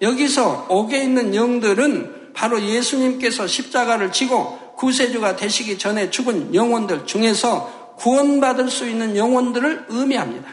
여기서 0.00 0.68
옥에 0.70 1.02
있는 1.02 1.34
영들은 1.34 2.32
바로 2.32 2.62
예수님께서 2.62 3.46
십자가를 3.46 4.10
지고 4.10 4.58
구세주가 4.76 5.36
되시기 5.36 5.76
전에 5.76 6.08
죽은 6.08 6.54
영혼들 6.54 7.04
중에서 7.04 7.85
구원받을 7.96 8.70
수 8.70 8.88
있는 8.88 9.16
영혼들을 9.16 9.86
의미합니다. 9.88 10.48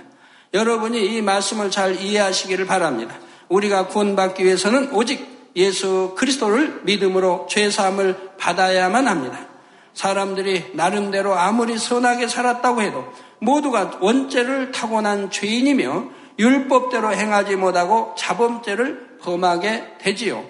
여러분이 0.54 1.16
이 1.16 1.22
말씀을 1.22 1.72
잘 1.72 2.00
이해하시기를 2.00 2.66
바랍니다. 2.66 3.16
우리가 3.50 3.88
구원받기 3.88 4.44
위해서는 4.46 4.92
오직 4.94 5.52
예수 5.56 6.14
그리스도를 6.18 6.82
믿음으로 6.84 7.48
죄사함을 7.50 8.32
받아야만 8.38 9.08
합니다. 9.08 9.48
사람들이 9.94 10.72
나름대로 10.74 11.36
아무리 11.36 11.78
선하게 11.78 12.28
살았다고 12.28 12.82
해도 12.82 13.06
모두가 13.40 14.00
원죄를 14.02 14.72
타고난 14.72 15.30
죄인이며 15.30 16.06
율법대로 16.40 17.14
행하지 17.14 17.56
못하고 17.56 18.16
자범죄를 18.18 19.18
범하게 19.22 19.98
되지요. 20.00 20.44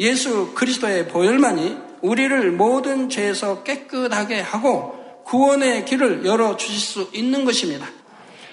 예수 0.00 0.52
그리스도의 0.54 1.08
보혈만이 1.08 1.78
우리를 2.02 2.50
모든 2.52 3.08
죄에서 3.08 3.62
깨끗하게 3.62 4.40
하고 4.40 4.99
구원의 5.24 5.84
길을 5.84 6.24
열어 6.24 6.56
주실 6.56 6.80
수 6.80 7.10
있는 7.12 7.44
것입니다. 7.44 7.86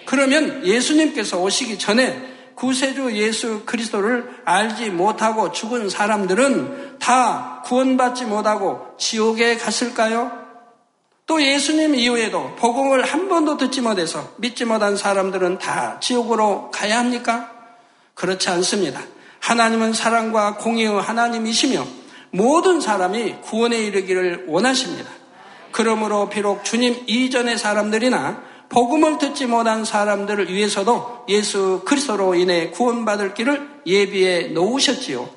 그러면 0.06 0.66
예수님께서 0.66 1.40
오시기 1.40 1.78
전에 1.78 2.36
구세주 2.56 3.16
예수 3.18 3.64
그리스도를 3.66 4.42
알지 4.44 4.90
못하고 4.90 5.52
죽은 5.52 5.90
사람들은 5.90 6.98
다 6.98 7.62
구원받지 7.66 8.26
못하고 8.26 8.96
지옥에 8.98 9.58
갔을까요? 9.58 10.32
또 11.28 11.42
예수님 11.42 11.94
이후에도 11.94 12.56
복음을 12.56 13.04
한 13.04 13.28
번도 13.28 13.58
듣지 13.58 13.82
못해서 13.82 14.32
믿지 14.38 14.66
못한 14.66 14.96
사람들은 14.98 15.60
다 15.60 16.00
지옥으로 16.00 16.72
가야 16.72 17.00
합니까? 17.00 17.52
그렇지 18.16 18.50
않습니다. 18.50 19.02
하나님은 19.40 19.94
사랑과 19.94 20.56
공의의 20.56 21.00
하나님이시며 21.02 21.86
모든 22.32 22.82
사람이 22.82 23.42
구원에 23.42 23.78
이르기를 23.78 24.46
원하십니다. 24.48 25.10
그러므로 25.72 26.30
비록 26.30 26.64
주님 26.64 27.04
이전의 27.08 27.58
사람들이나 27.58 28.42
복음을 28.70 29.18
듣지 29.18 29.46
못한 29.46 29.86
사람들을 29.86 30.54
위해서도 30.54 31.26
예수 31.30 31.82
그리스도로 31.86 32.36
인해 32.36 32.70
구원받을 32.72 33.34
길을 33.34 33.82
예비해 33.86 34.48
놓으셨지요. 34.50 35.30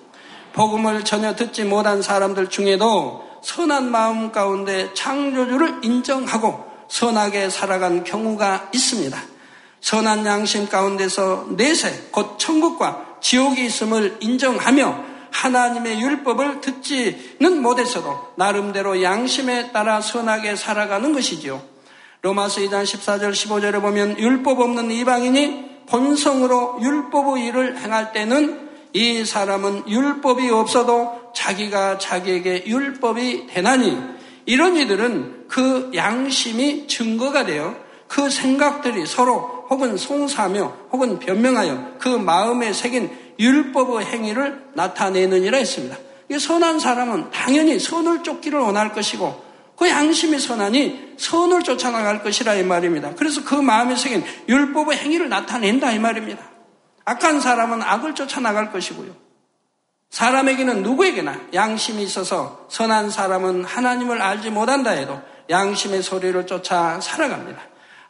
복음을 0.52 1.04
전혀 1.04 1.36
듣지 1.36 1.64
못한 1.64 2.02
사람들 2.02 2.50
중에도 2.50 3.24
선한 3.42 3.90
마음 3.90 4.32
가운데 4.32 4.92
창조주를 4.94 5.80
인정하고 5.82 6.64
선하게 6.88 7.50
살아간 7.50 8.02
경우가 8.04 8.70
있습니다. 8.72 9.18
선한 9.80 10.26
양심 10.26 10.68
가운데서 10.68 11.46
내세 11.56 12.08
곧 12.10 12.38
천국과 12.38 13.18
지옥이 13.20 13.64
있음을 13.64 14.18
인정하며 14.20 15.09
하나님의 15.32 16.00
율법을 16.00 16.60
듣지는 16.60 17.62
못했어도 17.62 18.32
나름대로 18.36 19.02
양심에 19.02 19.72
따라 19.72 20.00
선하게 20.00 20.56
살아가는 20.56 21.12
것이지요. 21.12 21.62
로마서 22.22 22.60
2장 22.60 22.82
14절 22.84 23.32
15절에 23.32 23.80
보면 23.80 24.18
율법 24.18 24.60
없는 24.60 24.90
이방인이 24.90 25.70
본성으로 25.86 26.78
율법의 26.82 27.46
일을 27.46 27.78
행할 27.78 28.12
때는 28.12 28.68
이 28.92 29.24
사람은 29.24 29.88
율법이 29.88 30.50
없어도 30.50 31.32
자기가 31.34 31.98
자기에게 31.98 32.64
율법이 32.66 33.46
되나니 33.46 33.98
이런 34.46 34.76
이들은 34.76 35.46
그 35.48 35.90
양심이 35.94 36.86
증거가 36.88 37.44
되어 37.46 37.74
그 38.08 38.28
생각들이 38.28 39.06
서로 39.06 39.66
혹은 39.70 39.96
송사하며 39.96 40.72
혹은 40.92 41.18
변명하여 41.20 41.94
그 42.00 42.08
마음에 42.08 42.72
새긴 42.72 43.10
율법의 43.40 44.06
행위를 44.06 44.62
나타내느니라 44.74 45.58
했습니다. 45.58 45.96
선한 46.38 46.78
사람은 46.78 47.30
당연히 47.30 47.80
선을 47.80 48.22
쫓기를 48.22 48.60
원할 48.60 48.92
것이고 48.92 49.50
그 49.76 49.88
양심이 49.88 50.38
선하니 50.38 51.14
선을 51.16 51.62
쫓아나갈 51.62 52.22
것이라 52.22 52.54
이 52.54 52.62
말입니다. 52.62 53.14
그래서 53.16 53.42
그 53.42 53.54
마음에 53.54 53.96
새긴 53.96 54.22
율법의 54.46 54.98
행위를 54.98 55.30
나타낸다 55.30 55.90
이 55.92 55.98
말입니다. 55.98 56.42
악한 57.06 57.40
사람은 57.40 57.82
악을 57.82 58.14
쫓아나갈 58.14 58.70
것이고요. 58.72 59.16
사람에게는 60.10 60.82
누구에게나 60.82 61.40
양심이 61.54 62.02
있어서 62.02 62.66
선한 62.68 63.10
사람은 63.10 63.64
하나님을 63.64 64.20
알지 64.20 64.50
못한다 64.50 64.90
해도 64.90 65.20
양심의 65.48 66.02
소리를 66.02 66.46
쫓아 66.46 67.00
살아갑니다. 67.00 67.60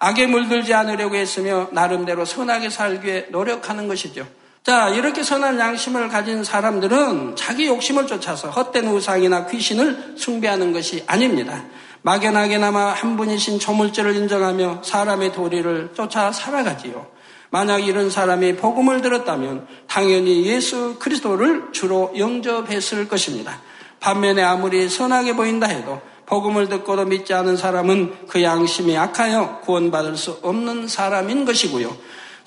악에 0.01 0.27
물들지 0.27 0.75
않으려고 0.75 1.15
했으며 1.15 1.69
나름대로 1.73 2.25
선하게 2.25 2.71
살기 2.71 3.07
위해 3.07 3.27
노력하는 3.31 3.87
것이죠. 3.87 4.27
자, 4.63 4.91
이렇게 4.91 5.23
선한 5.23 5.59
양심을 5.59 6.09
가진 6.09 6.45
사람들은 6.45 7.35
자기 7.35 7.67
욕심을 7.67 8.07
쫓아서 8.07 8.51
헛된 8.51 8.89
우상이나 8.89 9.47
귀신을 9.47 10.15
숭배하는 10.19 10.73
것이 10.73 11.03
아닙니다. 11.07 11.65
막연하게나마 12.03 12.93
한 12.93 13.17
분이신 13.17 13.59
조물주를 13.59 14.17
인정하며 14.17 14.83
사람의 14.85 15.33
도리를 15.33 15.93
쫓아 15.95 16.31
살아가지요. 16.31 17.07
만약 17.49 17.79
이런 17.79 18.11
사람이 18.11 18.57
복음을 18.57 19.01
들었다면 19.01 19.67
당연히 19.87 20.45
예수 20.45 20.97
그리스도를 20.99 21.73
주로 21.73 22.13
영접했을 22.17 23.09
것입니다. 23.09 23.61
반면에 23.99 24.43
아무리 24.43 24.89
선하게 24.89 25.37
보인다 25.37 25.67
해도 25.67 26.01
복음을 26.27 26.69
듣고도 26.69 27.07
믿지 27.07 27.35
않은 27.35 27.57
사람은 27.57 28.29
그 28.29 28.43
양심이 28.43 28.97
악하여 28.97 29.61
구원받을 29.63 30.17
수 30.17 30.39
없는 30.43 30.87
사람인 30.87 31.45
것이고요. 31.45 31.97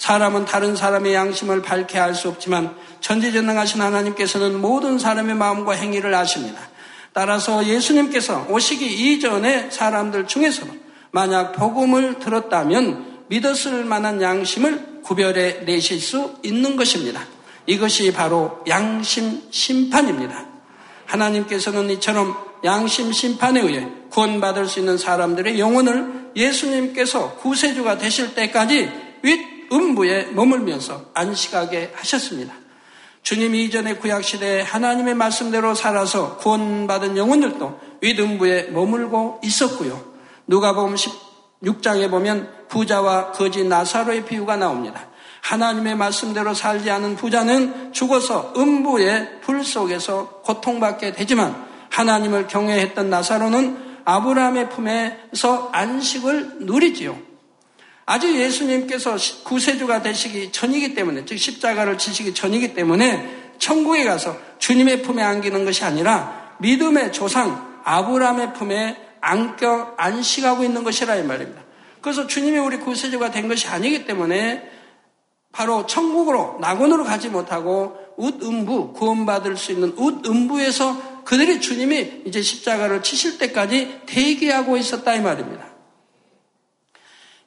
사람은 0.04 0.44
다른 0.44 0.76
사람의 0.76 1.14
양심을 1.14 1.62
밝게 1.62 1.98
할수 1.98 2.28
없지만 2.28 2.76
전지전능하신 3.00 3.80
하나님께서는 3.80 4.60
모든 4.60 5.00
사람의 5.00 5.34
마음과 5.36 5.76
행위를 5.76 6.14
아십니다. 6.14 6.60
따라서 7.14 7.66
예수님께서 7.66 8.48
오시기 8.50 8.86
이전에 8.86 9.70
사람들 9.72 10.28
중에서 10.28 10.66
만약 11.12 11.54
복음을 11.54 12.20
들었다면 12.20 13.28
믿었을 13.30 13.86
만한 13.86 14.22
양심을 14.22 15.04
구별해 15.04 15.64
내실 15.64 16.02
수 16.02 16.36
있는 16.44 16.76
것입니다. 16.76 17.26
이것이 17.66 18.12
바로 18.12 18.60
양심 18.68 19.44
심판입니다. 19.52 20.48
하나님께서는 21.06 21.90
이처럼 21.92 22.36
양심 22.66 23.14
심판에 23.14 23.62
의해 23.62 23.88
구원받을 24.10 24.68
수 24.68 24.80
있는 24.80 24.98
사람들의 24.98 25.58
영혼을 25.58 26.32
예수님께서 26.36 27.36
구세주가 27.36 28.00
되실 28.00 28.36
때까지 28.36 28.92
윗 29.22 29.53
음부에 29.72 30.32
머물면서 30.32 31.12
안식하게 31.14 31.94
하셨습니다. 31.96 32.54
주님 33.24 33.56
이전의 33.56 34.00
구약시대에 34.00 34.62
하나님의 34.62 35.16
말씀대로 35.16 35.76
살아서 35.76 36.38
구원받은 36.38 37.18
영혼들도 37.18 37.80
윗음부에 38.02 38.72
머물고 38.72 39.40
있었고요. 39.44 40.14
누가 40.46 40.74
보면 40.74 40.98
16장에 40.98 42.12
보면 42.12 42.50
부자와 42.68 43.32
거지 43.32 43.64
나사로의 43.64 44.26
비유가 44.26 44.58
나옵니다. 44.58 45.08
하나님의 45.42 45.96
말씀대로 45.96 46.54
살지 46.54 46.90
않은 46.92 47.16
부자는 47.16 47.94
죽어서 47.94 48.54
음부의 48.58 49.42
불 49.42 49.64
속에서 49.64 50.42
고통받게 50.44 51.14
되지만 51.14 51.66
하나님을 51.90 52.48
경외했던 52.48 53.10
나사로는 53.10 54.02
아브라함의 54.06 54.70
품에서 54.70 55.70
안식을 55.72 56.58
누리지요. 56.62 57.33
아직 58.06 58.36
예수님께서 58.36 59.16
구세주가 59.44 60.02
되시기 60.02 60.52
전이기 60.52 60.94
때문에, 60.94 61.26
즉 61.26 61.38
십자가를 61.38 61.98
지시기 61.98 62.34
전이기 62.34 62.74
때문에 62.74 63.44
천국에 63.60 64.04
가서 64.04 64.38
주님의 64.60 65.04
품에 65.04 65.22
안기는 65.24 65.64
것이 65.64 65.86
아니라 65.86 66.56
믿음의 66.60 67.14
조상 67.14 67.82
아브라함의 67.84 68.54
품에 68.54 68.98
안겨 69.22 69.94
안식하고 69.98 70.64
있는 70.64 70.84
것이라 70.84 71.16
이 71.16 71.24
말입니다. 71.24 71.62
그래서 72.02 72.28
주님이 72.28 72.60
우리 72.60 72.78
구세주가 72.78 73.32
된 73.32 73.48
것이 73.48 73.68
아니기 73.68 74.06
때문에 74.06 74.70
바로 75.54 75.86
천국으로 75.86 76.58
낙원으로 76.60 77.06
가지 77.06 77.30
못하고 77.30 77.98
웃음부 78.18 78.94
구원받을 78.94 79.56
수 79.56 79.72
있는 79.72 79.94
웃음부에서 79.96 81.24
그들이 81.24 81.62
주님이 81.62 82.24
이제 82.26 82.42
십자가를 82.42 83.02
치실 83.02 83.38
때까지 83.38 84.02
대기하고 84.06 84.76
있었다 84.76 85.16
이 85.16 85.22
말입니다. 85.22 85.73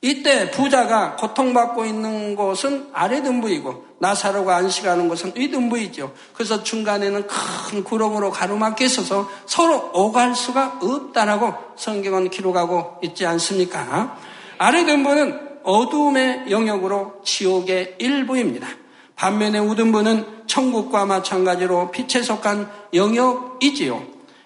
이때 0.03 0.51
부자가 0.51 1.17
고통받고 1.17 1.85
있는 1.85 2.37
곳은 2.37 2.89
아래 2.93 3.23
등부이고 3.23 3.87
나사로가 3.99 4.57
안식하는 4.57 5.09
곳은 5.09 5.33
윗등부이죠. 5.35 6.13
그래서 6.35 6.63
중간에는 6.63 7.27
큰 7.27 7.83
구렁으로 7.83 8.31
가로막혀 8.31 8.85
있어서 8.85 9.29
서로 9.47 9.91
오갈 9.95 10.35
수가 10.35 10.79
없다라고 10.83 11.55
성경은 11.77 12.31
기록하고 12.31 12.99
있지 13.03 13.25
않습니까? 13.27 14.19
아래 14.59 14.85
등부는 14.85 15.41
어두움의 15.65 16.51
영역으로 16.51 17.21
지옥의 17.25 17.97
일부입니다. 17.99 18.69
반면에 19.17 19.59
우등부는 19.59 20.45
천국과 20.47 21.07
마찬가지로 21.07 21.91
빛에 21.91 22.23
속한 22.23 22.71
영역이지요. 22.93 24.03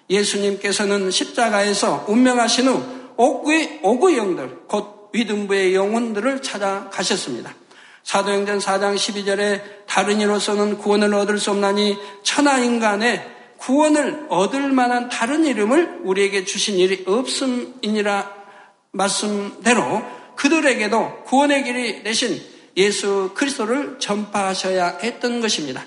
예수님께서는 0.09 1.11
십자가에서 1.11 2.05
운명하신 2.07 2.67
후 2.67 2.83
옥의, 3.17 3.81
옥의 3.83 4.17
영들, 4.17 4.61
곧 4.67 5.00
위등부의 5.13 5.75
영혼들을 5.75 6.41
찾아가셨습니다. 6.41 7.53
사도행전 8.03 8.59
4장 8.59 8.95
12절에 8.95 9.61
다른 9.87 10.19
이로서는 10.19 10.77
구원을 10.77 11.13
얻을 11.13 11.37
수 11.37 11.51
없나니 11.51 11.97
천하 12.23 12.57
인간의 12.59 13.29
구원을 13.57 14.25
얻을 14.29 14.71
만한 14.71 15.09
다른 15.09 15.45
이름을 15.45 15.99
우리에게 16.03 16.45
주신 16.45 16.77
일이 16.77 17.03
없음이니라 17.05 18.41
말씀대로 18.91 20.03
그들에게도 20.35 21.23
구원의 21.25 21.63
길이 21.63 22.03
되신 22.03 22.41
예수 22.77 23.31
그리스도를 23.35 23.97
전파하셔야 23.99 24.99
했던 25.03 25.41
것입니다. 25.41 25.85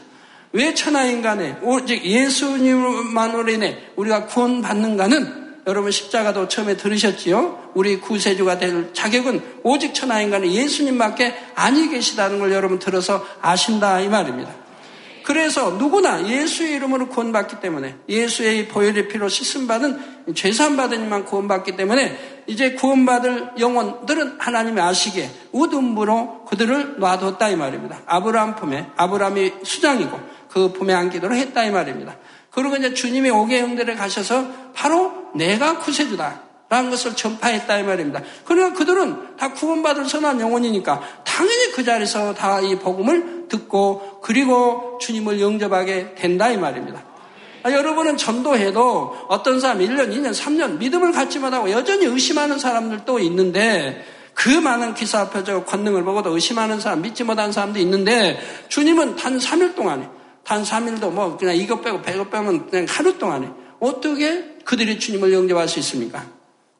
왜 0.52 0.72
천하 0.74 1.04
인간에 1.04 1.56
오직 1.62 2.04
예수님만으로 2.04 3.50
인해 3.50 3.76
우리가 3.96 4.26
구원받는가는 4.26 5.43
여러분 5.66 5.90
십자가도 5.90 6.48
처음에 6.48 6.76
들으셨지요? 6.76 7.70
우리 7.74 8.00
구세주가 8.00 8.58
될 8.58 8.92
자격은 8.92 9.60
오직 9.62 9.94
천하인간의 9.94 10.54
예수님밖에 10.54 11.34
아니 11.54 11.88
계시다는 11.88 12.38
걸 12.38 12.52
여러분 12.52 12.78
들어서 12.78 13.26
아신다 13.40 14.00
이 14.00 14.08
말입니다. 14.08 14.64
그래서 15.24 15.70
누구나 15.70 16.28
예수의 16.28 16.72
이름으로 16.74 17.08
구원받기 17.08 17.60
때문에 17.60 17.96
예수의 18.10 18.68
보혈의 18.68 19.08
피로 19.08 19.30
씻음받은 19.30 20.34
죄산받은 20.34 21.06
이만 21.06 21.24
구원받기 21.24 21.76
때문에 21.76 22.42
이제 22.46 22.72
구원받을 22.72 23.52
영혼들은 23.58 24.36
하나님이 24.38 24.82
아시기에 24.82 25.30
우둔부로 25.52 26.44
그들을 26.44 26.96
놔뒀다 26.98 27.48
이 27.48 27.56
말입니다. 27.56 28.02
아브라함 28.04 28.56
품에 28.56 28.90
아브라함이 28.96 29.52
수장이고 29.62 30.20
그 30.50 30.72
품에 30.72 30.92
안기도록 30.92 31.38
했다 31.38 31.64
이 31.64 31.70
말입니다. 31.70 32.16
그리고 32.54 32.76
이제 32.76 32.94
주님이 32.94 33.30
오게 33.30 33.60
형들에 33.60 33.94
가셔서 33.94 34.46
바로 34.74 35.12
내가 35.34 35.78
구세주다. 35.78 36.42
라는 36.70 36.90
것을 36.90 37.14
전파했다 37.14 37.78
이 37.78 37.82
말입니다. 37.84 38.22
그러나 38.44 38.72
그들은 38.72 39.36
다 39.36 39.52
구원받을 39.52 40.08
선한 40.08 40.40
영혼이니까 40.40 41.02
당연히 41.22 41.72
그 41.72 41.84
자리에서 41.84 42.34
다 42.34 42.60
이 42.62 42.76
복음을 42.76 43.46
듣고 43.48 44.20
그리고 44.22 44.98
주님을 45.00 45.40
영접하게 45.40 46.14
된다 46.14 46.48
이 46.48 46.56
말입니다. 46.56 47.04
아, 47.62 47.70
여러분은 47.70 48.16
전도해도 48.16 49.26
어떤 49.28 49.60
사람 49.60 49.78
1년, 49.78 50.10
2년, 50.10 50.32
3년 50.32 50.78
믿음을 50.78 51.12
갖지 51.12 51.38
못하고 51.38 51.70
여전히 51.70 52.06
의심하는 52.06 52.58
사람들도 52.58 53.18
있는데 53.20 54.04
그 54.34 54.48
많은 54.48 54.94
기사 54.94 55.30
저 55.44 55.64
권능을 55.64 56.02
보고도 56.02 56.30
의심하는 56.30 56.80
사람, 56.80 57.02
믿지 57.02 57.24
못하는 57.24 57.52
사람도 57.52 57.78
있는데 57.80 58.40
주님은 58.68 59.16
단 59.16 59.38
3일 59.38 59.76
동안에 59.76 60.08
단 60.44 60.62
3일도 60.62 61.10
뭐 61.10 61.36
그냥 61.36 61.56
이것 61.56 61.82
빼고 61.82 62.02
배것 62.02 62.30
빼면 62.30 62.70
그냥 62.70 62.86
하루 62.88 63.18
동안에 63.18 63.50
어떻게 63.80 64.56
그들이 64.64 64.98
주님을 64.98 65.32
영접할 65.32 65.68
수 65.68 65.78
있습니까? 65.80 66.24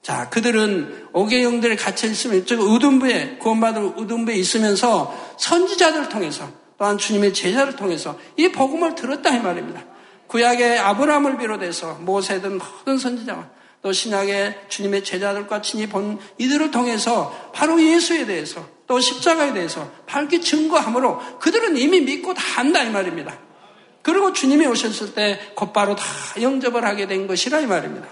자, 0.03 0.29
그들은 0.29 1.09
오개영들에 1.15 1.77
갇혀 1.77 2.07
있으면, 2.09 2.45
즉, 2.45 2.61
의둔부에, 2.61 3.39
구원받은 3.39 3.95
의둔부에 3.97 4.35
있으면서 4.35 5.35
선지자들을 5.39 6.11
통해서, 6.11 6.47
또한 6.77 6.99
주님의 6.99 7.33
제자를 7.33 7.75
통해서 7.75 8.19
이 8.37 8.49
복음을 8.49 8.95
들었다, 8.95 9.35
이 9.35 9.41
말입니다. 9.41 9.83
구약의 10.27 10.79
아브라함을 10.79 11.39
비롯해서 11.39 11.95
모세든 12.01 12.59
모든 12.59 12.99
선지자와 12.99 13.49
또 13.83 13.93
신약의 13.93 14.63
주님의 14.69 15.05
제자들과 15.05 15.63
친히 15.63 15.89
본 15.89 16.19
이들을 16.39 16.71
통해서 16.71 17.51
바로 17.55 17.81
예수에 17.81 18.27
대해서 18.27 18.67
또 18.87 18.99
십자가에 18.99 19.53
대해서 19.53 19.91
밝게 20.07 20.41
증거함으로 20.41 21.39
그들은 21.39 21.77
이미 21.77 22.01
믿고 22.01 22.35
다 22.35 22.43
한다 22.43 22.83
이 22.83 22.91
말입니다. 22.91 23.39
그리고 24.05 24.33
주님이 24.33 24.67
오셨을 24.67 25.15
때 25.15 25.41
곧바로 25.55 25.97
다 25.97 26.05
영접을 26.41 26.85
하게 26.85 27.09
된 27.09 27.27
것이라 27.27 27.61
이 27.61 27.67
말입니다. 27.67 28.07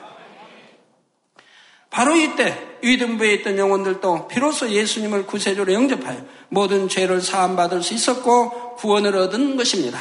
바로 1.90 2.16
이때 2.16 2.78
위등부에 2.82 3.34
있던 3.34 3.58
영혼들도 3.58 4.26
비로소 4.28 4.70
예수님을 4.70 5.26
구세주로 5.26 5.72
영접하여 5.74 6.24
모든 6.48 6.88
죄를 6.88 7.20
사함받을 7.20 7.82
수 7.82 7.92
있었고 7.92 8.76
구원을 8.76 9.14
얻은 9.14 9.56
것입니다. 9.56 10.00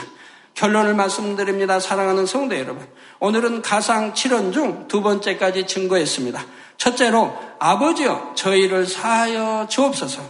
결론을 0.54 0.94
말씀드립니다. 0.94 1.80
사랑하는 1.82 2.26
성도 2.26 2.58
여러분. 2.58 2.88
오늘은 3.20 3.62
가상 3.62 4.14
7원 4.14 4.54
중 4.54 4.88
두 4.88 5.02
번째까지 5.02 5.68
증거했습니다. 5.68 6.44
첫째로 6.78 7.38
아버지여 7.60 8.34
저희를 8.36 8.88
사하여 8.88 9.68
주옵소서 9.70 10.22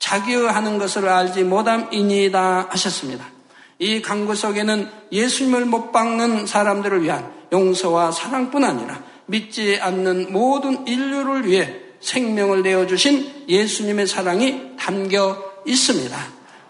자기하는 0.00 0.78
것을 0.78 1.08
알지 1.08 1.44
못함이니이다 1.44 2.68
하셨습니다. 2.70 3.33
이 3.78 4.00
강구 4.00 4.34
속에는 4.34 4.88
예수님을 5.10 5.64
못 5.64 5.92
박는 5.92 6.46
사람들을 6.46 7.02
위한 7.02 7.32
용서와 7.52 8.12
사랑뿐 8.12 8.64
아니라 8.64 9.02
믿지 9.26 9.78
않는 9.80 10.32
모든 10.32 10.86
인류를 10.86 11.46
위해 11.46 11.74
생명을 12.00 12.62
내어주신 12.62 13.46
예수님의 13.48 14.06
사랑이 14.06 14.76
담겨 14.78 15.42
있습니다. 15.66 16.16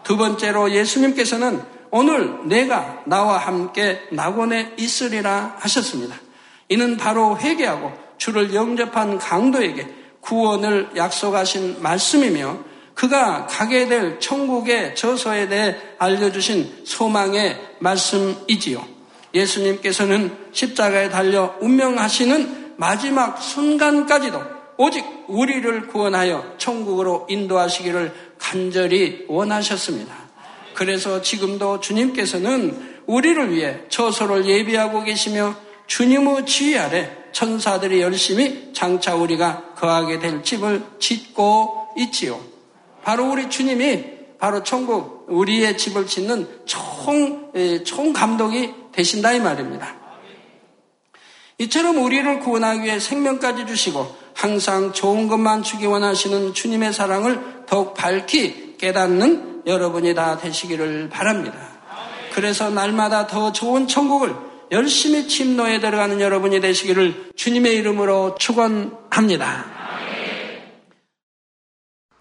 두 0.05 0.17
번째로 0.17 0.71
예수님께서는 0.71 1.63
오늘 1.91 2.49
내가 2.49 3.03
나와 3.07 3.39
함께 3.39 4.01
낙원에 4.11 4.75
있으리라 4.77 5.57
하셨습니다. 5.59 6.17
이는 6.69 6.97
바로 6.97 7.39
회개하고 7.39 7.93
주를 8.19 8.55
영접한 8.55 9.19
강도에게 9.19 9.89
구원을 10.21 10.91
약속하신 10.97 11.83
말씀이며 11.83 12.59
그가 12.95 13.47
가게 13.47 13.87
될 13.89 14.21
천국의 14.21 14.95
저서에 14.95 15.49
대해 15.49 15.77
알려주신 15.99 16.85
소망의 16.85 17.59
말씀이지요. 17.81 18.85
예수님께서는 19.35 20.37
십자가에 20.53 21.11
달려 21.11 21.57
운명하시는 21.61 22.75
마지막 22.77 23.41
순간까지도 23.43 24.41
오직 24.77 25.05
우리를 25.29 25.89
구원하여 25.89 26.55
천국으로 26.59 27.27
인도하시기를 27.29 28.13
간절히 28.39 29.25
원하셨습니다. 29.29 30.15
그래서 30.75 31.23
지금도 31.23 31.81
주님께서는 31.81 32.95
우리를 33.07 33.53
위해 33.53 33.81
처소를 33.89 34.47
예비하고 34.47 35.05
계시며 35.05 35.55
주님의 35.87 36.47
지휘 36.47 36.79
아래 36.79 37.11
천사들이 37.33 38.01
열심히 38.01 38.73
장차 38.73 39.15
우리가 39.15 39.75
거하게 39.77 40.19
될 40.19 40.43
집을 40.43 40.83
짓고 40.99 41.89
있지요. 41.99 42.54
바로 43.05 43.31
우리 43.31 43.49
주님이 43.51 44.05
바로 44.39 44.63
천국 44.63 45.27
우리의 45.29 45.79
집을 45.79 46.07
짓는 46.07 46.49
총, 46.67 47.53
총 47.85 48.13
감독이 48.13 48.73
되신다 48.93 49.33
이 49.33 49.41
말입니다. 49.41 49.95
이처럼 51.59 52.03
우리를 52.03 52.41
구원하기 52.41 52.83
위해 52.83 52.99
생명까지 52.99 53.67
주시고 53.67 54.17
항상 54.35 54.93
좋은 54.93 55.29
것만 55.29 55.63
주기 55.63 55.87
원하시는 55.87 56.53
주님의 56.53 56.93
사랑을 56.93 57.65
더욱 57.67 57.95
밝히 57.95 58.77
깨닫는 58.77 59.63
여러분이 59.67 60.15
다 60.15 60.37
되시기를 60.37 61.09
바랍니다. 61.11 61.57
그래서 62.33 62.71
날마다 62.71 63.27
더 63.29 63.53
좋은 63.53 63.87
천국을 63.87 64.35
열심히 64.73 65.29
침노에 65.29 65.79
들어가는 65.79 66.21
여러분이 66.21 66.61
되시기를 66.61 67.33
주님의 67.37 67.77
이름으로 67.77 68.35
축원합니다. 68.39 69.74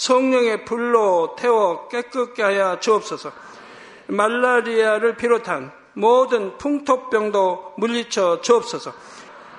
성령의 0.00 0.64
불로 0.64 1.36
태워 1.36 1.86
깨끗게 1.88 2.42
하여 2.42 2.80
주옵소서. 2.80 3.30
말라리아를 4.06 5.16
비롯한 5.16 5.70
모든 5.92 6.56
풍토병도 6.56 7.74
물리쳐 7.76 8.40
주옵소서. 8.40 8.94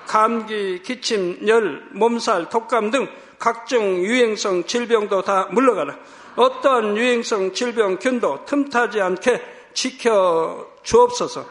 감기, 0.08 0.82
기침, 0.82 1.46
열, 1.46 1.86
몸살, 1.92 2.48
독감 2.48 2.90
등 2.90 3.06
각종 3.38 3.98
유행성 3.98 4.64
질병도 4.64 5.22
다 5.22 5.46
물러가라. 5.52 5.96
어떠한 6.34 6.96
유행성 6.96 7.52
질병 7.52 7.98
균도 7.98 8.44
틈타지 8.44 9.00
않게 9.00 9.40
지켜 9.74 10.66
주옵소서. 10.82 11.46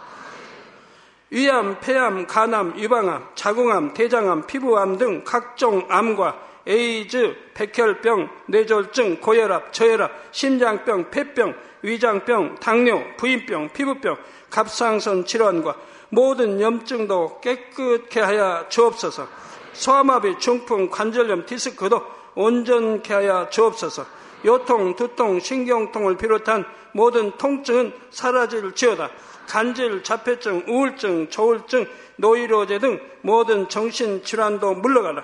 위암, 1.29 1.79
폐암, 1.79 2.27
간암, 2.27 2.77
유방암, 2.77 3.29
자궁암, 3.35 3.93
대장암, 3.93 4.47
피부암 4.47 4.97
등 4.97 5.23
각종 5.23 5.85
암과 5.87 6.50
에이즈, 6.67 7.35
백혈병, 7.53 8.29
뇌졸중, 8.47 9.21
고혈압, 9.21 9.73
저혈압, 9.73 10.11
심장병, 10.31 11.09
폐병, 11.09 11.55
위장병, 11.81 12.55
당뇨, 12.59 13.01
부인병, 13.17 13.69
피부병, 13.73 14.17
갑상선 14.49 15.25
질환과 15.25 15.75
모든 16.09 16.61
염증도 16.61 17.39
깨끗게 17.41 18.19
하여 18.19 18.65
주옵소서. 18.69 19.27
소아마비, 19.73 20.37
중풍, 20.39 20.89
관절염, 20.89 21.45
디스크도 21.45 22.01
온전케 22.35 23.13
하여 23.13 23.49
주옵소서. 23.49 24.05
요통, 24.45 24.95
두통, 24.95 25.39
신경통을 25.39 26.17
비롯한 26.17 26.65
모든 26.93 27.31
통증은 27.37 27.93
사라질지어다. 28.09 29.09
간질, 29.47 30.03
자폐증, 30.03 30.65
우울증, 30.67 31.29
조울증, 31.29 31.87
노이로제 32.17 32.79
등 32.79 32.99
모든 33.21 33.67
정신 33.69 34.23
질환도 34.23 34.75
물러가라. 34.75 35.23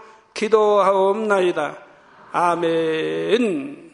기도하옵나이다. 0.33 1.77
아멘. 2.31 3.90